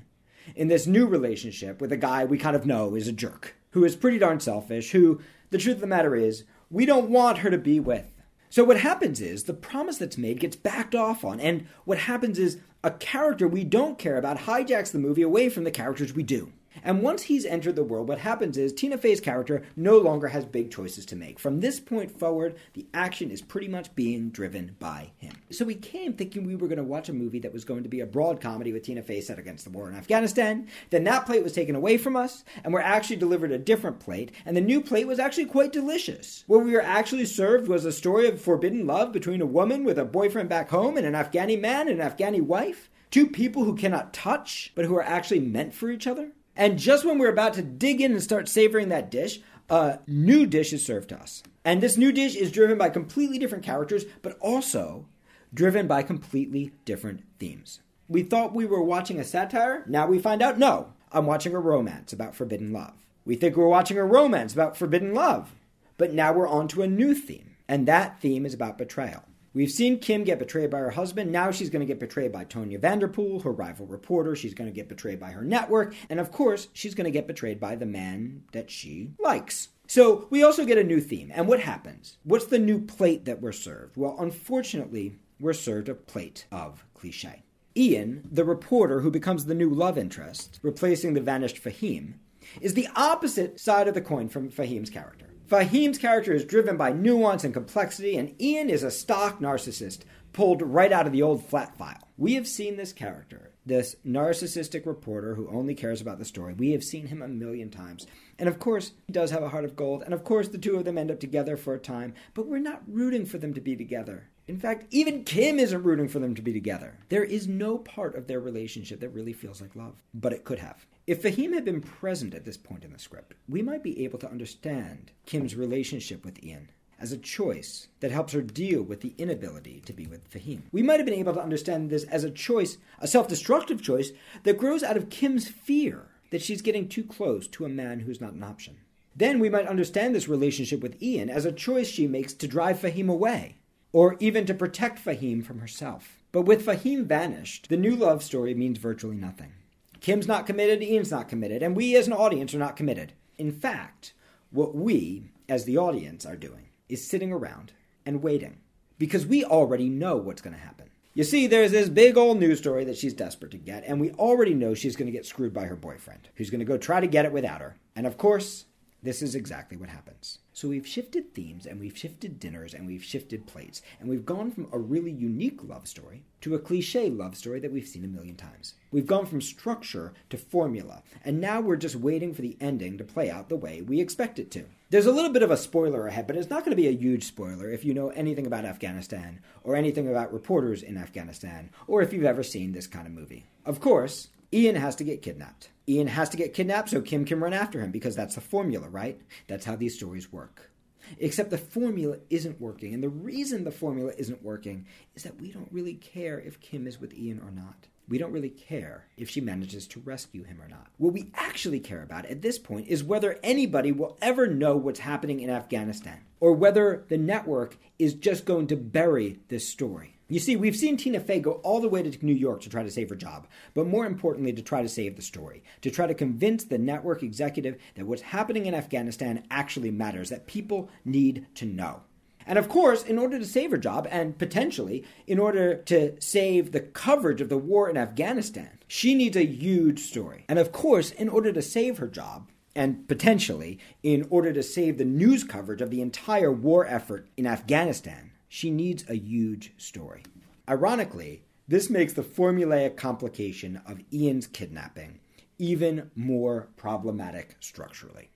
In 0.55 0.69
this 0.69 0.87
new 0.87 1.07
relationship 1.07 1.81
with 1.81 1.93
a 1.93 1.97
guy 1.97 2.25
we 2.25 2.39
kind 2.39 2.55
of 2.55 2.65
know 2.65 2.95
is 2.95 3.09
a 3.09 3.13
jerk, 3.13 3.57
who 3.73 3.85
is 3.85 3.97
pretty 3.97 4.19
darn 4.19 4.39
selfish, 4.39 4.93
who, 4.93 5.21
the 5.51 5.59
truth 5.59 5.77
of 5.77 5.81
the 5.81 5.87
matter 5.89 6.15
is, 6.15 6.45
we 6.71 6.87
don't 6.87 7.11
want 7.11 7.39
her 7.39 7.51
to 7.51 7.59
be 7.59 7.81
with. 7.81 8.07
So 8.49 8.63
what 8.63 8.81
happens 8.81 9.21
is 9.21 9.45
the 9.45 9.55
promise 9.55 9.99
that's 9.99 10.17
made 10.17 10.41
gets 10.41 10.57
backed 10.57 10.95
off 10.95 11.25
on, 11.25 11.41
and 11.41 11.67
what 11.85 11.99
happens 11.99 12.39
is 12.39 12.59
a 12.83 12.93
character 12.93 13.49
we 13.49 13.65
don't 13.65 13.99
care 13.99 14.17
about 14.17 14.39
hijacks 14.39 14.93
the 14.93 14.99
movie 14.99 15.23
away 15.23 15.49
from 15.49 15.65
the 15.65 15.71
characters 15.71 16.15
we 16.15 16.23
do. 16.23 16.53
And 16.83 17.03
once 17.03 17.23
he's 17.23 17.45
entered 17.45 17.77
the 17.77 17.85
world, 17.85 18.09
what 18.09 18.19
happens 18.19 18.57
is 18.57 18.73
Tina 18.73 18.97
Fey's 18.97 19.21
character 19.21 19.63
no 19.77 19.99
longer 19.99 20.29
has 20.29 20.45
big 20.45 20.71
choices 20.71 21.05
to 21.07 21.17
make. 21.17 21.39
From 21.39 21.61
this 21.61 21.81
point 21.81 22.19
forward, 22.19 22.57
the 22.75 22.87
action 22.95 23.31
is 23.31 23.43
pretty 23.43 23.69
much 23.69 23.95
being 23.95 24.31
driven 24.31 24.77
by 24.79 25.11
him. 25.19 25.35
So 25.51 25.65
we 25.65 25.75
came 25.75 26.13
thinking 26.13 26.45
we 26.45 26.57
were 26.57 26.69
going 26.69 26.79
to 26.79 26.85
watch 26.85 27.09
a 27.09 27.13
movie 27.13 27.41
that 27.41 27.53
was 27.53 27.65
going 27.65 27.83
to 27.83 27.89
be 27.89 28.01
a 28.01 28.07
broad 28.07 28.41
comedy 28.41 28.73
with 28.73 28.85
Tina 28.85 29.03
Fey 29.03 29.21
set 29.21 29.39
against 29.39 29.65
the 29.65 29.71
war 29.71 29.89
in 29.89 29.97
Afghanistan. 29.97 30.69
Then 30.91 31.05
that 31.05 31.27
plate 31.27 31.43
was 31.43 31.53
taken 31.53 31.75
away 31.75 31.97
from 31.97 32.17
us, 32.17 32.45
and 32.63 32.73
we're 32.73 32.81
actually 32.81 33.17
delivered 33.17 33.53
a 33.53 33.59
different 33.59 34.01
plate, 34.01 34.33
and 34.47 34.57
the 34.57 34.61
new 34.61 34.81
plate 34.81 35.07
was 35.07 35.19
actually 35.19 35.47
quite 35.47 35.73
delicious. 35.73 36.45
What 36.47 36.65
we 36.65 36.73
were 36.73 36.83
actually 36.83 37.27
served 37.27 37.69
was 37.69 37.85
a 37.85 37.93
story 37.93 38.29
of 38.29 38.41
forbidden 38.41 38.87
love 38.87 39.13
between 39.13 39.41
a 39.41 39.47
woman 39.47 39.85
with 39.85 39.99
a 39.99 40.05
boyfriend 40.05 40.49
back 40.49 40.71
home 40.71 40.97
and 40.97 41.07
an 41.07 41.15
Afghani 41.15 41.61
man 41.61 41.89
and 41.89 42.01
an 42.01 42.11
Afghani 42.11 42.41
wife. 42.41 42.91
Two 43.11 43.27
people 43.27 43.65
who 43.65 43.75
cannot 43.75 44.15
touch, 44.15 44.73
but 44.77 44.85
who 44.85 44.95
are 44.95 45.03
actually 45.03 45.41
meant 45.41 45.75
for 45.75 45.91
each 45.91 46.07
other. 46.07 46.31
And 46.61 46.79
just 46.79 47.07
when 47.07 47.19
we're 47.19 47.33
about 47.33 47.55
to 47.55 47.63
dig 47.63 48.03
in 48.03 48.13
and 48.13 48.23
start 48.23 48.47
savoring 48.47 48.91
that 48.91 49.11
dish, 49.11 49.41
a 49.71 49.99
new 50.07 50.45
dish 50.45 50.75
is 50.75 50.85
served 50.85 51.09
to 51.09 51.19
us. 51.19 51.43
And 51.65 51.81
this 51.81 51.97
new 51.97 52.13
dish 52.13 52.37
is 52.37 52.53
driven 52.53 52.77
by 52.77 52.91
completely 52.91 53.39
different 53.39 53.65
characters, 53.65 54.05
but 54.21 54.37
also 54.41 55.07
driven 55.55 55.87
by 55.87 56.03
completely 56.03 56.73
different 56.85 57.23
themes. 57.39 57.81
We 58.09 58.23
thought 58.23 58.55
we 58.55 58.67
were 58.67 58.83
watching 58.83 59.19
a 59.19 59.25
satire, 59.25 59.85
now 59.87 60.07
we 60.07 60.19
find 60.19 60.43
out 60.43 60.59
no, 60.59 60.93
I'm 61.11 61.25
watching 61.25 61.55
a 61.55 61.59
romance 61.59 62.13
about 62.13 62.35
forbidden 62.35 62.75
love. 62.75 62.93
We 63.25 63.37
think 63.37 63.57
we're 63.57 63.67
watching 63.67 63.97
a 63.97 64.05
romance 64.05 64.53
about 64.53 64.77
forbidden 64.77 65.15
love, 65.15 65.55
but 65.97 66.13
now 66.13 66.35
we're 66.35 66.47
on 66.47 66.69
to 66.69 66.83
a 66.83 66.87
new 66.87 67.15
theme, 67.15 67.57
and 67.69 67.89
that 67.89 68.21
theme 68.21 68.45
is 68.45 68.53
about 68.53 68.77
betrayal. 68.77 69.25
We've 69.53 69.71
seen 69.71 69.99
Kim 69.99 70.23
get 70.23 70.39
betrayed 70.39 70.71
by 70.71 70.79
her 70.79 70.91
husband. 70.91 71.33
Now 71.33 71.51
she's 71.51 71.71
going 71.71 71.81
to 71.81 71.87
get 71.87 71.99
betrayed 71.99 72.31
by 72.31 72.45
Tanya 72.45 72.79
Vanderpoel, 72.79 73.41
her 73.41 73.51
rival 73.51 73.87
reporter. 73.87 74.37
She's 74.37 74.55
going 74.55 74.71
to 74.71 74.75
get 74.75 74.89
betrayed 74.89 75.19
by 75.19 75.33
her 75.33 75.43
network. 75.43 75.95
And 76.09 76.21
of 76.21 76.31
course, 76.31 76.69
she's 76.73 76.95
going 76.95 77.07
to 77.07 77.11
get 77.11 77.27
betrayed 77.27 77.59
by 77.59 77.75
the 77.75 77.87
man 77.87 78.45
that 78.53 78.71
she 78.71 79.11
likes. 79.19 79.71
So 79.89 80.29
we 80.31 80.45
also 80.45 80.65
get 80.65 80.79
a 80.79 80.85
new 80.85 81.01
theme. 81.01 81.33
And 81.35 81.49
what 81.49 81.59
happens? 81.59 82.19
What's 82.23 82.47
the 82.47 82.61
new 82.61 82.81
plate 82.81 83.25
that 83.25 83.41
we're 83.41 83.51
served? 83.51 83.97
Well, 83.97 84.15
unfortunately, 84.21 85.17
we're 85.41 85.53
served 85.53 85.89
a 85.89 85.95
plate 85.95 86.47
of 86.53 86.85
cliche. 86.95 87.43
Ian, 87.77 88.29
the 88.31 88.45
reporter 88.45 89.01
who 89.01 89.11
becomes 89.11 89.47
the 89.47 89.55
new 89.55 89.71
love 89.71 89.99
interest, 89.99 90.61
replacing 90.63 91.15
the 91.15 91.21
vanished 91.21 91.63
Fahim, 91.63 92.15
is 92.61 92.75
the 92.75 92.89
opposite 92.95 93.59
side 93.59 93.89
of 93.89 93.95
the 93.95 94.01
coin 94.01 94.29
from 94.29 94.51
Fahim's 94.51 94.91
character. 94.91 95.30
Fahim's 95.51 95.99
character 95.99 96.33
is 96.33 96.45
driven 96.45 96.77
by 96.77 96.93
nuance 96.93 97.43
and 97.43 97.53
complexity, 97.53 98.17
and 98.17 98.41
Ian 98.41 98.71
is 98.71 98.85
a 98.85 98.91
stock 98.91 99.41
narcissist 99.41 100.03
pulled 100.33 100.63
right 100.63 100.93
out 100.93 101.09
of 101.09 101.13
the 101.13 101.23
old 101.23 101.45
flat 101.45 101.77
file. 101.77 102.07
We 102.17 102.35
have 102.35 102.47
seen 102.47 102.77
this 102.77 102.93
character, 102.93 103.51
this 103.67 103.97
narcissistic 104.07 104.87
reporter 104.87 105.35
who 105.35 105.49
only 105.49 105.75
cares 105.75 106.01
about 106.01 106.21
the 106.21 106.25
story. 106.25 106.55
We 106.55 106.71
have 106.71 106.85
seen 106.85 107.09
him 107.09 107.21
a 107.21 107.27
million 107.27 107.69
times. 107.69 108.07
And 108.39 108.49
of 108.49 108.61
course, 108.61 108.93
he 109.09 109.13
does 109.13 109.33
have 109.33 109.43
a 109.43 109.49
heart 109.49 109.65
of 109.65 109.75
gold, 109.75 110.05
and 110.05 110.15
of 110.15 110.23
course, 110.23 110.47
the 110.47 110.57
two 110.57 110.77
of 110.77 110.85
them 110.85 110.97
end 110.97 111.11
up 111.11 111.19
together 111.19 111.57
for 111.57 111.75
a 111.75 111.81
time, 111.81 112.15
but 112.33 112.47
we're 112.47 112.61
not 112.61 112.85
rooting 112.87 113.27
for 113.27 113.39
them 113.39 113.53
to 113.55 113.61
be 113.61 113.75
together. 113.75 114.29
In 114.47 114.57
fact, 114.57 114.87
even 114.91 115.25
Kim 115.25 115.59
isn't 115.59 115.83
rooting 115.83 116.07
for 116.07 116.21
them 116.21 116.37
to 116.37 116.43
be 116.43 116.53
together. 116.53 116.97
There 117.09 117.25
is 117.25 117.49
no 117.49 117.77
part 117.79 118.15
of 118.15 118.29
their 118.29 118.39
relationship 118.39 119.01
that 119.01 119.09
really 119.09 119.33
feels 119.33 119.61
like 119.61 119.75
love, 119.75 120.01
but 120.15 120.33
it 120.33 120.45
could 120.45 120.61
have. 120.61 120.87
If 121.11 121.25
Fahim 121.25 121.55
had 121.55 121.65
been 121.65 121.81
present 121.81 122.35
at 122.35 122.45
this 122.45 122.57
point 122.57 122.85
in 122.85 122.93
the 122.93 122.99
script, 123.01 123.35
we 123.49 123.63
might 123.63 123.83
be 123.83 124.05
able 124.05 124.21
to 124.21 124.31
understand 124.31 125.11
Kim's 125.27 125.57
relationship 125.57 126.25
with 126.25 126.41
Ian 126.41 126.69
as 127.01 127.11
a 127.11 127.19
choice 127.19 127.89
that 127.99 128.13
helps 128.13 128.33
her 128.33 128.41
deal 128.41 128.85
with 128.85 129.01
the 129.01 129.15
inability 129.19 129.83
to 129.87 129.93
be 129.93 130.07
with 130.07 130.33
Fahim. 130.33 130.63
We 130.71 130.85
might 130.85 131.01
have 131.01 131.07
been 131.07 131.19
able 131.19 131.33
to 131.33 131.43
understand 131.43 131.91
this 131.91 132.05
as 132.05 132.23
a 132.23 132.31
choice, 132.31 132.79
a 133.01 133.09
self 133.09 133.27
destructive 133.27 133.83
choice, 133.83 134.13
that 134.45 134.57
grows 134.57 134.85
out 134.85 134.97
of 134.97 135.11
Kim's 135.11 135.49
fear 135.49 136.07
that 136.31 136.43
she's 136.43 136.63
getting 136.63 136.89
too 136.89 137.03
close 137.03 137.49
to 137.49 137.65
a 137.65 137.69
man 137.69 137.99
who's 137.99 138.21
not 138.21 138.35
an 138.35 138.45
option. 138.45 138.77
Then 139.17 139.41
we 139.41 139.51
might 139.51 139.67
understand 139.67 140.15
this 140.15 140.29
relationship 140.29 140.81
with 140.81 141.03
Ian 141.03 141.29
as 141.29 141.45
a 141.45 141.51
choice 141.51 141.89
she 141.89 142.07
makes 142.07 142.35
to 142.35 142.47
drive 142.47 142.79
Fahim 142.79 143.11
away, 143.11 143.57
or 143.93 144.17
even 144.21 144.47
to 144.47 144.55
protect 144.55 145.05
Fahim 145.05 145.45
from 145.45 145.59
herself. 145.59 146.23
But 146.31 146.43
with 146.43 146.65
Fahim 146.65 147.07
vanished, 147.07 147.69
the 147.69 147.77
new 147.77 147.97
love 147.97 148.23
story 148.23 148.55
means 148.55 148.79
virtually 148.79 149.17
nothing. 149.17 149.55
Kim's 150.01 150.27
not 150.27 150.47
committed, 150.47 150.83
Ian's 150.83 151.11
not 151.11 151.29
committed, 151.29 151.63
and 151.63 151.77
we 151.77 151.95
as 151.97 152.07
an 152.07 152.13
audience 152.13 152.55
are 152.55 152.59
not 152.59 152.77
committed. 152.77 153.13
In 153.39 153.53
fact, 153.53 154.13
what 154.51 154.75
we, 154.75 155.31
as 155.49 155.65
the 155.65 155.79
audience, 155.79 156.25
are 156.25 156.37
doing 156.37 156.69
is 156.89 157.07
sitting 157.07 157.33
around 157.33 157.73
and 158.07 158.23
waiting 158.23 158.59
because 158.99 159.27
we 159.27 159.45
already 159.45 159.89
know 159.89 160.17
what's 160.17 160.43
going 160.43 160.55
to 160.55 160.61
happen. 160.61 160.89
You 161.13 161.25
see, 161.25 161.47
there's 161.47 161.73
this 161.73 161.89
big 161.89 162.17
old 162.17 162.39
news 162.39 162.59
story 162.59 162.85
that 162.85 162.97
she's 162.97 163.15
desperate 163.15 163.51
to 163.51 163.59
get, 163.59 163.85
and 163.85 164.01
we 164.01 164.13
already 164.13 164.55
know 164.55 164.75
she's 164.75 164.97
going 164.97 165.07
to 165.07 165.13
get 165.13 165.27
screwed 165.27 165.53
by 165.53 165.65
her 165.65 165.77
boyfriend, 165.77 166.29
who's 166.37 166.51
going 166.51 166.61
to 166.61 166.65
go 166.65 166.79
try 166.79 167.01
to 167.01 167.07
get 167.07 167.25
it 167.25 167.33
without 167.33 167.61
her. 167.61 167.77
And 167.97 168.07
of 168.07 168.17
course, 168.17 168.67
this 169.03 169.21
is 169.21 169.35
exactly 169.35 169.77
what 169.77 169.89
happens. 169.89 170.39
So 170.61 170.69
we've 170.69 170.87
shifted 170.87 171.33
themes 171.33 171.65
and 171.65 171.81
we've 171.81 171.97
shifted 171.97 172.39
dinners 172.39 172.75
and 172.75 172.87
we've 172.87 173.03
shifted 173.03 173.47
plates, 173.47 173.81
and 173.99 174.11
we've 174.11 174.27
gone 174.27 174.51
from 174.51 174.69
a 174.71 174.79
really 174.79 175.11
unique 175.11 175.65
love 175.65 175.89
story 175.89 176.23
to 176.43 176.55
a 176.55 176.59
cliche 176.59 177.09
love 177.09 177.35
story 177.35 177.61
that 177.61 177.73
we've 177.73 177.89
seen 177.89 178.05
a 178.05 178.09
million 178.09 178.37
times. 178.37 178.75
We've 178.91 179.07
gone 179.07 179.25
from 179.25 179.41
structure 179.41 180.13
to 180.29 180.37
formula, 180.37 181.03
and 181.25 181.41
now 181.41 181.63
we're 181.63 181.77
just 181.77 181.97
waiting 181.97 182.35
for 182.35 182.43
the 182.43 182.59
ending 182.61 182.99
to 182.99 183.05
play 183.05 183.31
out 183.31 183.49
the 183.49 183.57
way 183.57 183.81
we 183.81 184.03
expect 184.03 184.39
it 184.39 184.51
to. 184.51 184.67
There's 184.91 185.07
a 185.07 185.13
little 185.13 185.33
bit 185.33 185.43
of 185.43 185.51
a 185.51 185.57
spoiler 185.57 186.07
ahead, 186.07 186.27
but 186.27 186.37
it's 186.37 186.51
not 186.51 186.63
going 186.63 186.77
to 186.77 186.83
be 186.83 186.89
a 186.89 186.91
huge 186.91 187.25
spoiler 187.25 187.71
if 187.71 187.83
you 187.83 187.95
know 187.95 188.11
anything 188.11 188.47
about 188.47 188.67
Afghanistan, 188.67 189.41
or 189.65 189.77
anything 189.77 190.11
about 190.11 190.31
reporters 190.31 190.83
in 190.83 190.99
Afghanistan, 190.99 191.71
or 191.87 192.03
if 192.03 192.13
you've 192.13 192.25
ever 192.25 192.43
seen 192.43 192.73
this 192.73 192.87
kind 192.87 193.07
of 193.07 193.15
movie. 193.15 193.47
Of 193.65 193.81
course, 193.81 194.29
Ian 194.53 194.77
has 194.77 194.97
to 194.97 195.05
get 195.05 195.23
kidnapped. 195.23 195.71
Ian 195.89 196.09
has 196.09 196.29
to 196.31 196.37
get 196.37 196.55
kidnapped 196.55 196.91
so 196.91 197.01
Kim 197.01 197.25
can 197.25 197.41
run 197.41 197.53
after 197.53 197.81
him 197.81 197.91
because 197.91 198.17
that's 198.17 198.35
the 198.35 198.41
formula, 198.41 198.89
right? 198.89 199.21
That's 199.47 199.65
how 199.65 199.77
these 199.77 199.95
stories 199.95 200.33
work. 200.33 200.71
Except 201.19 201.51
the 201.51 201.59
formula 201.59 202.19
isn't 202.31 202.61
working. 202.61 202.95
And 202.95 203.03
the 203.03 203.09
reason 203.09 203.65
the 203.65 203.71
formula 203.71 204.13
isn't 204.19 204.43
working 204.43 204.87
is 205.15 205.23
that 205.23 205.41
we 205.41 205.51
don't 205.51 205.73
really 205.73 205.95
care 205.95 206.41
if 206.41 206.61
Kim 206.61 206.87
is 206.87 207.01
with 207.01 207.15
Ian 207.15 207.41
or 207.41 207.51
not. 207.51 207.87
We 208.09 208.19
don't 208.19 208.33
really 208.33 208.51
care 208.51 209.07
if 209.17 209.31
she 209.31 209.41
manages 209.41 209.87
to 209.89 210.01
rescue 210.01 210.43
him 210.43 210.61
or 210.61 210.67
not. 210.67 210.89
What 210.99 211.13
we 211.13 211.31
actually 211.35 211.79
care 211.79 212.03
about 212.03 212.27
at 212.27 212.43
this 212.43 212.59
point 212.59 212.89
is 212.89 213.05
whether 213.05 213.39
anybody 213.45 213.93
will 213.93 214.19
ever 214.21 214.49
know 214.49 214.77
what's 214.77 214.99
happening 214.99 215.39
in 215.39 215.49
Afghanistan, 215.49 216.19
or 216.41 216.53
whether 216.53 217.05
the 217.09 217.19
network 217.19 217.77
is 218.01 218.15
just 218.15 218.45
going 218.45 218.67
to 218.67 218.77
bury 218.77 219.39
this 219.49 219.69
story. 219.69 220.17
You 220.31 220.39
see, 220.39 220.55
we've 220.55 220.77
seen 220.77 220.97
Tina 220.97 221.19
Fey 221.19 221.41
go 221.41 221.55
all 221.65 221.81
the 221.81 221.89
way 221.89 222.05
to 222.05 222.25
New 222.25 222.33
York 222.33 222.61
to 222.61 222.71
try 222.71 222.85
to 222.85 222.91
save 222.91 223.09
her 223.09 223.17
job, 223.17 223.49
but 223.75 223.89
more 223.89 224.07
importantly, 224.07 224.53
to 224.53 224.63
try 224.63 224.81
to 224.81 224.89
save 224.89 225.17
the 225.17 225.23
story, 225.23 225.65
to 225.83 225.91
try 225.91 226.07
to 226.07 226.15
convince 226.15 226.63
the 226.63 226.79
network 226.79 227.25
executive 227.25 227.77
that 227.97 228.07
what's 228.07 228.23
happening 228.23 228.67
in 228.67 228.75
Afghanistan 228.75 229.43
actually 229.51 229.91
matters, 229.91 230.31
that 230.31 230.47
people 230.47 230.89
need 231.05 231.47
to 231.57 231.67
know. 231.67 232.03
And 232.47 232.61
of 232.61 232.69
course, 232.69 233.03
in 233.03 233.19
order 233.19 233.41
to 233.41 233.45
save 233.45 233.73
her 233.73 233.77
job, 233.77 234.07
and 234.09 234.39
potentially 234.39 235.05
in 235.27 235.41
order 235.41 235.75
to 235.75 236.15
save 236.21 236.71
the 236.71 236.81
coverage 236.81 237.41
of 237.41 237.49
the 237.49 237.59
war 237.59 237.91
in 237.91 237.97
Afghanistan, 237.97 238.79
she 238.87 239.17
needs 239.17 239.37
a 239.37 239.45
huge 239.45 239.99
story. 239.99 240.45
And 240.49 240.61
of 240.61 240.71
course, 240.71 241.11
in 241.11 241.29
order 241.29 241.53
to 241.53 241.61
save 241.61 241.99
her 241.99 242.09
job, 242.09 242.49
and 242.77 243.09
potentially 243.09 243.81
in 244.05 244.29
order 244.31 244.53
to 244.53 244.63
save 244.63 244.97
the 244.97 245.05
news 245.05 245.43
coverage 245.43 245.81
of 245.81 245.91
the 245.91 246.01
entire 246.01 246.53
war 246.53 246.87
effort 246.87 247.29
in 247.37 247.49
Afghanistan, 247.49 248.30
she 248.51 248.69
needs 248.69 249.09
a 249.09 249.17
huge 249.17 249.73
story. 249.79 250.25
Ironically, 250.69 251.45
this 251.69 251.89
makes 251.89 252.13
the 252.13 252.23
formulaic 252.23 252.97
complication 252.97 253.81
of 253.87 254.03
Ian's 254.13 254.49
kidnapping 254.49 255.21
even 255.57 256.11
more 256.17 256.69
problematic 256.77 257.55
structurally. 257.61 258.31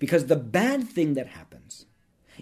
Because 0.00 0.26
the 0.26 0.36
bad 0.36 0.88
thing 0.88 1.14
that 1.14 1.28
happens 1.28 1.86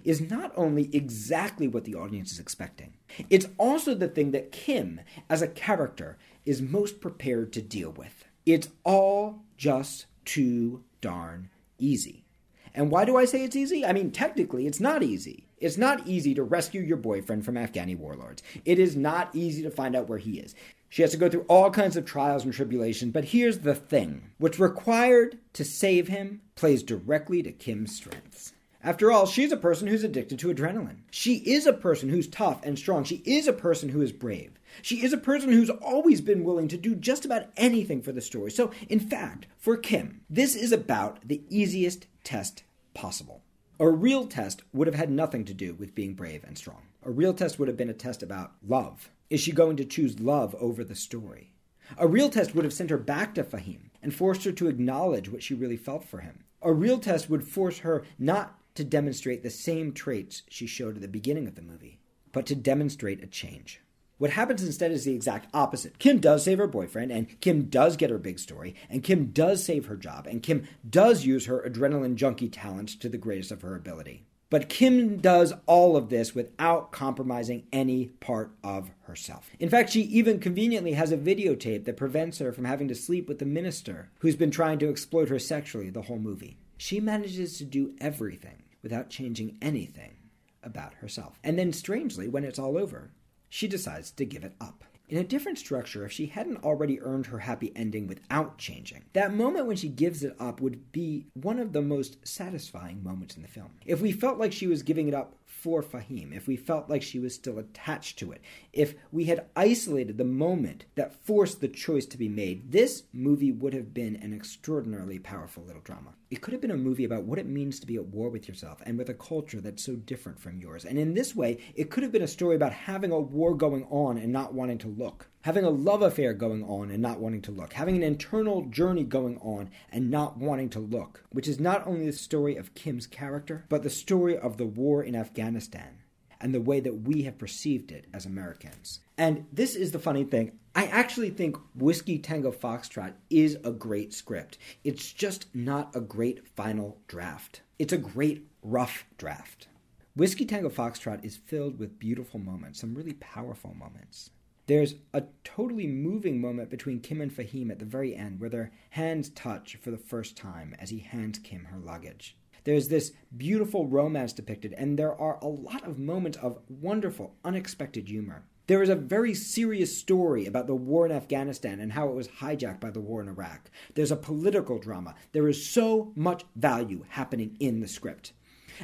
is 0.05 0.31
not 0.31 0.53
only 0.57 0.89
exactly 0.95 1.69
what 1.69 1.85
the 1.85 1.95
audience 1.95 2.33
is 2.33 2.41
expecting, 2.41 2.95
it's 3.29 3.49
also 3.59 3.95
the 3.95 4.09
thing 4.09 4.31
that 4.31 4.51
Kim, 4.51 5.01
as 5.29 5.43
a 5.43 5.49
character, 5.49 6.17
is 6.47 6.63
most 6.63 7.01
prepared 7.01 7.53
to 7.53 7.61
deal 7.61 7.91
with. 7.91 8.25
It's 8.47 8.71
all 8.85 9.43
just 9.59 10.07
too 10.25 10.83
darn 11.03 11.51
easy. 11.79 12.25
And 12.75 12.91
why 12.91 13.05
do 13.05 13.17
I 13.17 13.25
say 13.25 13.45
it's 13.45 13.57
easy? 13.57 13.85
I 13.85 13.93
mean, 13.93 14.11
technically, 14.11 14.67
it's 14.67 14.81
not 14.81 15.03
easy. 15.03 15.47
It's 15.59 15.79
not 15.79 16.07
easy 16.07 16.35
to 16.35 16.43
rescue 16.43 16.81
your 16.81 16.97
boyfriend 16.97 17.45
from 17.45 17.55
Afghani 17.55 17.97
warlords. 17.97 18.43
It 18.65 18.79
is 18.79 18.97
not 18.97 19.35
easy 19.35 19.63
to 19.63 19.71
find 19.71 19.95
out 19.95 20.09
where 20.09 20.19
he 20.19 20.39
is. 20.39 20.55
She 20.89 21.03
has 21.03 21.13
to 21.13 21.17
go 21.17 21.29
through 21.29 21.47
all 21.49 21.71
kinds 21.71 21.97
of 21.97 22.05
trials 22.05 22.45
and 22.45 22.53
tribulations, 22.53 23.13
but 23.13 23.25
here's 23.25 23.61
the 23.61 23.75
thing 23.75 24.31
what's 24.39 24.59
required 24.59 25.39
to 25.55 25.65
save 25.65 26.09
him 26.09 26.43
plays 26.55 26.83
directly 26.83 27.43
to 27.43 27.53
Kim's 27.53 27.97
strengths. 27.97 28.53
After 28.85 29.13
all, 29.13 29.27
she's 29.27 29.53
a 29.53 29.57
person 29.57 29.87
who's 29.87 30.03
addicted 30.03 30.41
to 30.41 30.53
adrenaline. 30.53 30.99
She 31.11 31.37
is 31.37 31.67
a 31.67 31.73
person 31.73 32.09
who's 32.09 32.27
tough 32.27 32.61
and 32.65 32.77
strong. 32.77 33.05
She 33.05 33.23
is 33.25 33.47
a 33.47 33.53
person 33.53 33.91
who 33.91 34.03
is 34.03 34.11
brave. 34.11 34.59
She 34.83 35.05
is 35.05 35.13
a 35.13 35.19
person 35.19 35.53
who's 35.53 35.71
always 35.71 36.21
been 36.21 36.43
willing 36.43 36.67
to 36.69 36.77
do 36.77 36.97
just 36.97 37.25
about 37.25 37.47
anything 37.57 38.03
for 38.03 38.11
the 38.11 38.21
story. 38.21 38.51
So, 38.51 38.73
in 38.89 38.99
fact, 38.99 39.47
for 39.57 39.77
Kim, 39.77 40.23
this 40.29 40.57
is 40.57 40.73
about 40.73 41.21
the 41.25 41.43
easiest 41.49 42.07
test 42.25 42.65
possible. 42.95 43.43
A 43.81 43.89
real 43.89 44.27
test 44.27 44.63
would 44.73 44.87
have 44.87 44.95
had 44.95 45.11
nothing 45.11 45.45
to 45.47 45.55
do 45.55 45.75
with 45.75 45.95
being 45.95 46.15
brave 46.15 46.45
and 46.45 46.57
strong. 46.57 46.83
A 47.03 47.11
real 47.11 47.35
test 47.35 47.59
would 47.59 47.69
have 47.69 47.77
been 47.77 47.91
a 47.91 47.95
test 47.95 48.23
about 48.23 48.53
love. 48.67 49.11
Is 49.29 49.41
she 49.41 49.53
going 49.53 49.77
to 49.77 49.85
choose 49.85 50.21
love 50.21 50.55
over 50.61 50.85
the 50.85 50.95
story? 50.95 51.53
A 51.99 52.07
real 52.07 52.31
test 52.31 52.55
would 52.55 52.65
have 52.65 52.73
sent 52.73 52.91
her 52.91 52.99
back 52.99 53.35
to 53.35 53.45
Fahim 53.45 53.91
and 54.03 54.15
forced 54.15 54.45
her 54.45 54.53
to 54.53 54.69
acknowledge 54.69 55.29
what 55.29 55.43
she 55.43 55.55
really 55.55 55.77
felt 55.77 56.05
for 56.05 56.21
him. 56.21 56.45
A 56.63 56.73
real 56.73 56.99
test 56.99 57.29
would 57.29 57.45
force 57.47 57.79
her 57.79 58.05
not 58.19 58.59
to 58.77 58.85
demonstrate 58.85 59.43
the 59.43 59.51
same 59.51 59.93
traits 59.93 60.43
she 60.49 60.67
showed 60.67 60.95
at 60.97 61.03
the 61.03 61.09
beginning 61.09 61.47
of 61.47 61.57
the 61.57 61.63
movie, 61.63 61.99
but 62.31 62.47
to 62.47 62.55
demonstrate 62.55 63.23
a 63.23 63.27
change. 63.27 63.82
What 64.23 64.31
happens 64.31 64.63
instead 64.63 64.93
is 64.93 65.05
the 65.05 65.17
exact 65.17 65.49
opposite. 65.53 65.99
Kim 65.99 66.21
does 66.21 66.45
save 66.45 66.59
her 66.59 66.69
boyfriend, 66.69 67.11
and 67.11 67.41
Kim 67.41 67.65
does 67.65 67.97
get 67.97 68.11
her 68.11 68.19
big 68.19 68.39
story, 68.39 68.77
and 68.89 69.03
Kim 69.03 69.33
does 69.33 69.65
save 69.65 69.87
her 69.87 69.97
job, 69.97 70.29
and 70.29 70.41
Kim 70.41 70.63
does 70.89 71.27
use 71.27 71.47
her 71.47 71.69
adrenaline 71.69 72.15
junkie 72.15 72.49
talents 72.49 72.95
to 72.95 73.09
the 73.09 73.19
greatest 73.19 73.51
of 73.51 73.63
her 73.63 73.75
ability. 73.75 74.23
But 74.49 74.69
Kim 74.69 75.17
does 75.17 75.53
all 75.67 75.97
of 75.97 76.09
this 76.09 76.37
without 76.37 76.93
compromising 76.93 77.65
any 77.73 78.11
part 78.21 78.53
of 78.63 78.93
herself. 79.07 79.51
In 79.59 79.69
fact, 79.69 79.91
she 79.91 80.03
even 80.03 80.39
conveniently 80.39 80.93
has 80.93 81.11
a 81.11 81.19
videotape 81.19 81.85
that 81.87 81.97
prevents 81.97 82.39
her 82.39 82.53
from 82.53 82.67
having 82.67 82.87
to 82.87 82.95
sleep 82.95 83.27
with 83.27 83.41
the 83.41 83.45
minister 83.45 84.13
who's 84.21 84.37
been 84.37 84.53
trying 84.53 84.79
to 84.79 84.89
exploit 84.89 85.31
her 85.31 85.41
sexually 85.41 85.91
the 85.91 86.03
whole 86.03 86.21
movie. 86.21 86.59
She 86.79 87.01
manages 87.01 87.59
to 87.59 87.65
do 87.65 87.97
everything 88.01 88.63
without 88.85 89.11
changing 89.11 89.59
anything 89.61 90.15
about 90.63 90.95
herself. 90.95 91.41
And 91.43 91.59
then, 91.59 91.73
strangely, 91.73 92.29
when 92.29 92.45
it's 92.45 92.61
all 92.61 92.79
over, 92.79 93.11
she 93.53 93.69
decides 93.69 94.11
to 94.11 94.25
give 94.25 94.45
it 94.45 94.55
up. 94.63 94.83
In 95.09 95.19
a 95.19 95.25
different 95.25 95.59
structure, 95.59 96.07
if 96.07 96.13
she 96.13 96.27
hadn't 96.27 96.65
already 96.65 97.01
earned 97.01 97.27
her 97.27 97.41
happy 97.41 97.71
ending 97.77 98.07
without 98.07 98.57
changing, 98.57 99.05
that 99.13 99.35
moment 99.35 99.67
when 99.67 99.77
she 99.77 99.89
gives 99.89 100.23
it 100.23 100.35
up 100.41 100.61
would 100.61 100.91
be 100.91 101.27
one 101.35 101.59
of 101.59 101.73
the 101.73 101.83
most 101.83 102.17
satisfying 102.27 103.03
moments 103.03 103.37
in 103.37 103.43
the 103.43 103.49
film. 103.49 103.73
If 103.85 104.01
we 104.01 104.13
felt 104.13 104.39
like 104.39 104.53
she 104.53 104.67
was 104.67 104.83
giving 104.83 105.09
it 105.09 105.15
up 105.15 105.35
for 105.45 105.83
Fahim, 105.83 106.35
if 106.35 106.47
we 106.47 106.57
felt 106.57 106.89
like 106.89 107.03
she 107.03 107.19
was 107.19 107.35
still 107.35 107.59
attached 107.59 108.19
to 108.19 108.33
it, 108.33 108.41
if 108.73 108.95
we 109.13 109.25
had 109.25 109.47
isolated 109.55 110.17
the 110.17 110.25
moment 110.25 110.87
that 110.95 111.15
forced 111.25 111.61
the 111.61 111.69
choice 111.69 112.07
to 112.07 112.19
be 112.19 112.29
made, 112.29 112.73
this 112.73 113.05
movie 113.13 113.53
would 113.53 113.75
have 113.75 113.93
been 113.93 114.17
an 114.17 114.33
extraordinarily 114.33 115.19
powerful 115.19 115.63
little 115.63 115.83
drama. 115.83 116.15
It 116.31 116.41
could 116.41 116.53
have 116.53 116.63
been 116.63 116.71
a 116.71 116.77
movie 116.77 117.05
about 117.05 117.25
what 117.25 117.39
it 117.39 117.47
means 117.47 117.79
to 117.81 117.87
be 117.87 117.97
at 117.97 118.07
war 118.07 118.31
with 118.31 118.49
yourself 118.49 118.81
and 118.87 118.97
with 118.97 119.11
a 119.11 119.15
culture 119.15 119.61
that's 119.61 119.85
so 119.85 119.95
different 119.95 120.41
from 120.41 120.59
yours. 120.59 120.87
And 120.87 120.99
in 120.99 121.13
this 121.13 121.37
way, 121.37 121.59
it 121.75 121.91
could 121.91 122.03
have 122.03 122.13
been 122.13 122.23
a 122.23 122.27
story 122.27 122.57
about 122.57 122.73
having 122.73 123.13
a 123.13 123.21
war 123.21 123.55
going 123.55 123.85
on 123.91 124.17
and 124.17 124.33
not 124.33 124.55
wanting 124.55 124.79
to 124.79 124.89
look 124.97 125.29
having 125.43 125.65
a 125.65 125.71
love 125.71 126.03
affair 126.03 126.33
going 126.33 126.65
on 126.65 126.91
and 126.91 127.03
not 127.03 127.19
wanting 127.19 127.43
to 127.43 127.51
look, 127.51 127.73
having 127.75 127.97
an 127.97 128.03
internal 128.03 128.63
journey 128.63 129.05
going 129.05 129.39
on 129.39 129.71
and 129.91 130.11
not 130.11 130.39
wanting 130.39 130.71
to 130.71 130.81
look, 130.81 131.25
which 131.31 131.49
is 131.49 131.61
not 131.61 131.87
only 131.87 132.07
the 132.07 132.13
story 132.13 132.57
of 132.57 132.75
Kim's 132.75 133.07
character, 133.07 133.65
but 133.69 133.83
the 133.83 133.91
story 133.91 134.37
of 134.37 134.57
the 134.57 134.67
war 134.67 135.03
in 135.03 135.15
Afghanistan 135.15 135.99
and 136.41 136.55
the 136.55 136.61
way 136.61 136.81
that 136.81 137.03
we 137.03 137.23
have 137.23 137.39
perceived 137.39 137.93
it 137.93 138.07
as 138.13 138.25
Americans. 138.25 139.01
And 139.19 139.47
this 139.53 139.77
is 139.77 139.93
the 139.93 139.99
funny 139.99 140.25
thing. 140.25 140.53
I 140.75 140.87
actually 140.87 141.31
think 141.31 141.57
Whiskey 141.75 142.19
Tango 142.19 142.51
Foxtrot 142.51 143.13
is 143.29 143.59
a 143.63 143.71
great 143.71 144.15
script. 144.15 144.59
It's 144.83 145.13
just 145.13 145.55
not 145.55 145.95
a 145.95 146.01
great 146.01 146.49
final 146.49 146.99
draft. 147.07 147.63
It's 147.79 147.93
a 147.93 147.99
great 147.99 148.49
rough 148.63 149.05
draft. 149.19 149.69
Whiskey 150.17 150.45
Tango 150.45 150.69
Foxtrot 150.69 151.25
is 151.25 151.37
filled 151.37 151.79
with 151.79 151.99
beautiful 151.99 152.41
moments, 152.41 152.81
some 152.81 152.95
really 152.95 153.15
powerful 153.15 153.75
moments. 153.75 154.31
There's 154.67 154.95
a 155.13 155.25
totally 155.43 155.89
moving 155.89 156.41
moment 156.41 156.71
between 156.71 157.01
Kim 157.01 157.21
and 157.21 157.33
Fahim 157.33 157.71
at 157.71 157.81
the 157.81 157.85
very 157.85 158.15
end 158.15 158.41
where 158.41 158.51
their 158.51 158.71
hands 158.91 159.29
touch 159.31 159.77
for 159.77 159.91
the 159.91 159.99
first 159.99 160.37
time 160.37 160.75
as 160.79 160.91
he 160.91 161.01
hands 161.01 161.39
Kim 161.39 161.65
her 161.65 161.79
luggage. 161.79 162.37
There's 162.65 162.87
this 162.89 163.13
beautiful 163.37 163.89
romance 163.89 164.33
depicted, 164.33 164.73
and 164.75 164.97
there 164.97 165.21
are 165.21 165.39
a 165.43 165.49
lot 165.49 165.85
of 165.85 165.99
moments 165.99 166.39
of 166.39 166.61
wonderful, 166.69 167.35
unexpected 167.45 168.09
humor. 168.09 168.45
There 168.69 168.83
is 168.83 168.89
a 168.89 168.95
very 168.95 169.35
serious 169.35 169.99
story 169.99 170.47
about 170.47 170.69
the 170.69 170.77
war 170.77 171.05
in 171.05 171.11
Afghanistan 171.11 171.81
and 171.81 171.93
how 171.93 172.09
it 172.09 172.15
was 172.15 172.29
hijacked 172.29 172.79
by 172.79 172.91
the 172.91 173.01
war 173.01 173.21
in 173.21 173.29
Iraq. 173.29 173.69
There's 173.95 174.13
a 174.13 174.17
political 174.17 174.79
drama. 174.79 175.17
There 175.33 175.49
is 175.49 175.69
so 175.69 176.13
much 176.15 176.45
value 176.55 177.05
happening 177.09 177.57
in 177.59 177.81
the 177.81 177.89
script. 177.89 178.33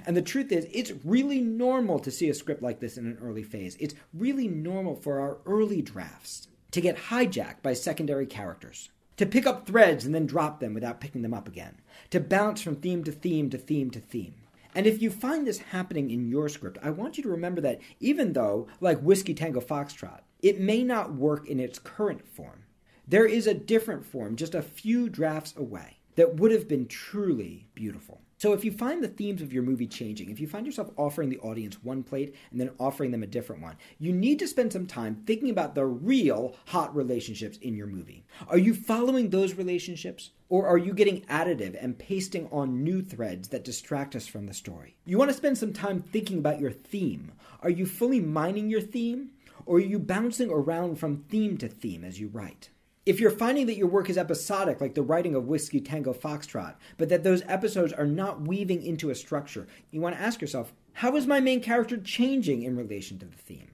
And 0.07 0.17
the 0.17 0.23
truth 0.23 0.53
is, 0.53 0.67
it's 0.73 0.93
really 1.05 1.41
normal 1.41 1.99
to 2.01 2.11
see 2.11 2.29
a 2.29 2.35
script 2.35 2.63
like 2.63 2.81
this 2.81 2.97
in 2.97 3.07
an 3.07 3.19
early 3.23 3.43
phase. 3.43 3.77
It's 3.81 3.95
really 4.13 4.49
normal 4.49 4.95
for 4.95 5.21
our 5.21 5.39
early 5.47 5.83
drafts 5.83 6.49
to 6.71 6.81
get 6.81 6.97
hijacked 6.97 7.63
by 7.63 7.73
secondary 7.73 8.27
characters, 8.27 8.91
to 9.17 9.27
pick 9.27 9.47
up 9.47 9.67
threads 9.67 10.05
and 10.05 10.15
then 10.15 10.27
drop 10.27 10.61
them 10.61 10.75
without 10.75 11.01
picking 11.01 11.23
them 11.23 11.35
up 11.35 11.49
again, 11.49 11.81
to 12.11 12.21
bounce 12.21 12.61
from 12.61 12.77
theme 12.77 13.05
to 13.05 13.13
theme 13.13 13.51
to 13.51 13.59
theme 13.59 13.91
to 13.91 14.01
theme. 14.01 14.35
And 14.75 14.87
if 14.87 15.01
you 15.01 15.11
find 15.11 15.47
this 15.47 15.59
happening 15.59 16.11
in 16.11 16.29
your 16.29 16.49
script, 16.49 16.79
I 16.83 16.91
want 16.91 17.17
you 17.17 17.23
to 17.25 17.31
remember 17.31 17.61
that 17.63 17.81
even 18.01 18.35
though, 18.35 18.69
like 18.81 19.01
Whiskey 19.01 19.35
Tango 19.35 19.61
Foxtrot, 19.61 20.21
it 20.41 20.61
may 20.61 20.85
not 20.85 21.15
work 21.15 21.49
in 21.49 21.59
its 21.59 21.79
current 21.79 22.27
form, 22.29 22.65
there 23.07 23.27
is 23.27 23.47
a 23.47 23.55
different 23.55 24.05
form 24.05 24.37
just 24.37 24.55
a 24.55 24.63
few 24.63 25.09
drafts 25.09 25.55
away 25.57 25.97
that 26.17 26.37
would 26.37 26.53
have 26.53 26.69
been 26.69 26.87
truly 26.87 27.67
beautiful. 27.75 28.21
So 28.39 28.53
if 28.53 28.65
you 28.65 28.71
find 28.71 29.03
the 29.03 29.09
themes 29.09 29.43
of 29.43 29.53
your 29.53 29.65
movie 29.65 29.89
changing, 29.89 30.31
if 30.31 30.39
you 30.39 30.47
find 30.47 30.65
yourself 30.65 30.93
offering 30.97 31.29
the 31.29 31.41
audience 31.41 31.83
one 31.83 32.05
plate 32.05 32.37
and 32.53 32.61
then 32.61 32.71
offering 32.79 33.11
them 33.11 33.25
a 33.25 33.27
different 33.27 33.63
one, 33.63 33.77
you 33.99 34.13
need 34.13 34.39
to 34.39 34.47
spend 34.47 34.73
some 34.73 34.87
time 34.87 35.25
thinking 35.27 35.51
about 35.51 35.75
the 35.75 35.85
real 35.85 36.55
hot 36.67 36.95
relationships 36.95 37.59
in 37.59 37.75
your 37.75 37.89
movie. 37.89 38.25
Are 38.47 38.57
you 38.57 38.75
following 38.75 39.31
those 39.31 39.55
relationships? 39.55 40.31
Or 40.51 40.69
are 40.69 40.79
you 40.79 40.95
getting 40.95 41.23
additive 41.23 41.77
and 41.83 41.99
pasting 41.99 42.49
on 42.53 42.85
new 42.85 43.03
threads 43.03 43.49
that 43.49 43.65
distract 43.65 44.15
us 44.15 44.29
from 44.29 44.47
the 44.47 44.55
story? 44.55 44.95
You 45.05 45.19
want 45.19 45.31
to 45.31 45.37
spend 45.37 45.59
some 45.59 45.73
time 45.73 46.01
thinking 46.01 46.39
about 46.39 46.61
your 46.61 46.71
theme. 46.71 47.33
Are 47.61 47.71
you 47.71 47.87
fully 47.87 48.21
mining 48.21 48.71
your 48.71 48.81
theme? 48.81 49.31
Or 49.67 49.79
are 49.79 49.81
you 49.81 49.99
bouncing 49.99 50.49
around 50.49 51.01
from 51.01 51.25
theme 51.29 51.59
to 51.59 51.69
theme 51.69 52.05
as 52.05 52.21
you 52.21 52.29
write? 52.29 52.71
If 53.09 53.21
you're 53.21 53.31
finding 53.31 53.65
that 53.69 53.79
your 53.79 53.87
work 53.87 54.11
is 54.11 54.19
episodic, 54.19 54.83
like 54.83 54.95
the 54.95 55.01
writing 55.01 55.35
of 55.35 55.49
Whiskey 55.49 55.81
Tango 55.81 56.13
Foxtrot, 56.13 56.75
but 56.99 57.09
that 57.09 57.25
those 57.25 57.43
episodes 57.47 57.91
are 57.95 58.05
not 58.05 58.43
weaving 58.43 58.83
into 58.83 59.09
a 59.09 59.15
structure, 59.15 59.67
you 59.91 60.03
want 60.03 60.15
to 60.15 60.21
ask 60.21 60.43
yourself, 60.43 60.75
how 60.93 61.17
is 61.17 61.27
my 61.27 61.41
main 61.41 61.63
character 61.63 61.97
changing 61.97 62.65
in 62.65 62.77
relation 62.77 63.19
to 63.21 63.25
the 63.25 63.35
theme? 63.35 63.71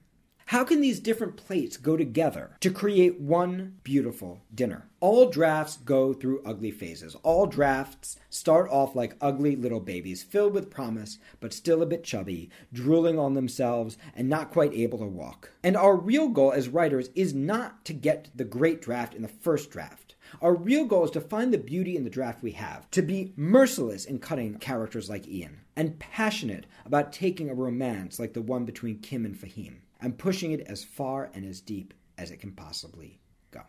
How 0.49 0.63
can 0.63 0.79
these 0.79 0.99
different 0.99 1.37
plates 1.37 1.75
go 1.75 1.97
together 1.97 2.55
to 2.59 2.69
create 2.69 3.19
one 3.19 3.77
beautiful 3.83 4.43
dinner? 4.53 4.87
All 4.99 5.27
drafts 5.31 5.77
go 5.77 6.13
through 6.13 6.43
ugly 6.45 6.69
phases. 6.69 7.15
All 7.23 7.47
drafts 7.47 8.19
start 8.29 8.69
off 8.69 8.95
like 8.95 9.17
ugly 9.19 9.55
little 9.55 9.79
babies, 9.79 10.21
filled 10.21 10.53
with 10.53 10.69
promise, 10.69 11.17
but 11.39 11.51
still 11.51 11.81
a 11.81 11.87
bit 11.87 12.03
chubby, 12.03 12.51
drooling 12.71 13.17
on 13.17 13.33
themselves, 13.33 13.97
and 14.15 14.29
not 14.29 14.51
quite 14.51 14.71
able 14.73 14.99
to 14.99 15.05
walk. 15.05 15.49
And 15.63 15.75
our 15.75 15.95
real 15.95 16.27
goal 16.27 16.51
as 16.51 16.69
writers 16.69 17.09
is 17.15 17.33
not 17.33 17.83
to 17.85 17.93
get 17.93 18.29
the 18.35 18.45
great 18.45 18.83
draft 18.83 19.15
in 19.15 19.23
the 19.23 19.27
first 19.27 19.71
draft. 19.71 20.13
Our 20.43 20.53
real 20.53 20.85
goal 20.85 21.05
is 21.05 21.11
to 21.11 21.21
find 21.21 21.51
the 21.51 21.57
beauty 21.57 21.97
in 21.97 22.03
the 22.03 22.09
draft 22.11 22.43
we 22.43 22.51
have, 22.51 22.89
to 22.91 23.01
be 23.01 23.33
merciless 23.35 24.05
in 24.05 24.19
cutting 24.19 24.59
characters 24.59 25.09
like 25.09 25.27
Ian, 25.27 25.61
and 25.75 25.97
passionate 25.97 26.67
about 26.85 27.11
taking 27.11 27.49
a 27.49 27.55
romance 27.55 28.19
like 28.19 28.33
the 28.33 28.43
one 28.43 28.63
between 28.65 28.99
Kim 28.99 29.25
and 29.25 29.35
Fahim 29.35 29.77
and 30.01 30.17
pushing 30.17 30.51
it 30.51 30.61
as 30.61 30.83
far 30.83 31.29
and 31.33 31.45
as 31.45 31.61
deep 31.61 31.93
as 32.17 32.31
it 32.31 32.37
can 32.37 32.51
possibly 32.51 33.19
go. 33.51 33.61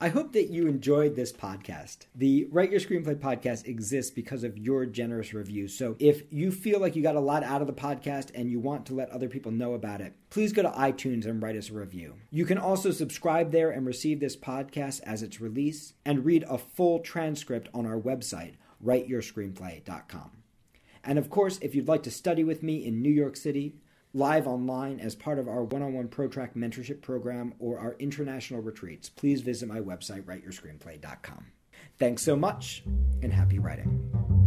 I 0.00 0.08
hope 0.08 0.32
that 0.32 0.50
you 0.50 0.66
enjoyed 0.66 1.14
this 1.14 1.32
podcast. 1.32 2.06
The 2.14 2.48
Write 2.50 2.70
Your 2.70 2.80
Screenplay 2.80 3.16
podcast 3.16 3.66
exists 3.66 4.10
because 4.10 4.44
of 4.44 4.58
your 4.58 4.86
generous 4.86 5.32
reviews. 5.32 5.76
So 5.76 5.96
if 5.98 6.22
you 6.30 6.50
feel 6.50 6.80
like 6.80 6.96
you 6.96 7.02
got 7.02 7.16
a 7.16 7.20
lot 7.20 7.44
out 7.44 7.60
of 7.60 7.66
the 7.66 7.72
podcast 7.72 8.30
and 8.34 8.50
you 8.50 8.60
want 8.60 8.86
to 8.86 8.94
let 8.94 9.10
other 9.10 9.28
people 9.28 9.52
know 9.52 9.74
about 9.74 10.00
it, 10.00 10.14
please 10.30 10.52
go 10.52 10.62
to 10.62 10.70
iTunes 10.70 11.26
and 11.26 11.42
write 11.42 11.56
us 11.56 11.70
a 11.70 11.74
review. 11.74 12.14
You 12.30 12.44
can 12.44 12.58
also 12.58 12.90
subscribe 12.90 13.52
there 13.52 13.70
and 13.70 13.86
receive 13.86 14.20
this 14.20 14.36
podcast 14.36 15.00
as 15.04 15.22
it's 15.22 15.40
released 15.40 15.94
and 16.04 16.24
read 16.24 16.44
a 16.48 16.58
full 16.58 16.98
transcript 16.98 17.68
on 17.72 17.86
our 17.86 17.98
website, 17.98 18.54
writeyourscreenplay.com. 18.84 20.30
And 21.04 21.18
of 21.18 21.30
course, 21.30 21.58
if 21.60 21.74
you'd 21.74 21.88
like 21.88 22.02
to 22.04 22.10
study 22.10 22.44
with 22.44 22.62
me 22.62 22.84
in 22.84 23.02
New 23.02 23.12
York 23.12 23.36
City, 23.36 23.76
live 24.14 24.46
online 24.46 25.00
as 25.00 25.14
part 25.14 25.38
of 25.38 25.48
our 25.48 25.64
one 25.64 25.82
on 25.82 25.92
one 25.92 26.08
ProTrack 26.08 26.54
mentorship 26.54 27.02
program 27.02 27.52
or 27.58 27.78
our 27.78 27.94
international 27.98 28.62
retreats, 28.62 29.10
please 29.10 29.42
visit 29.42 29.68
my 29.68 29.80
website, 29.80 30.22
writeyourscreenplay.com. 30.22 31.46
Thanks 31.98 32.22
so 32.22 32.36
much 32.36 32.84
and 33.22 33.32
happy 33.32 33.58
writing. 33.58 34.43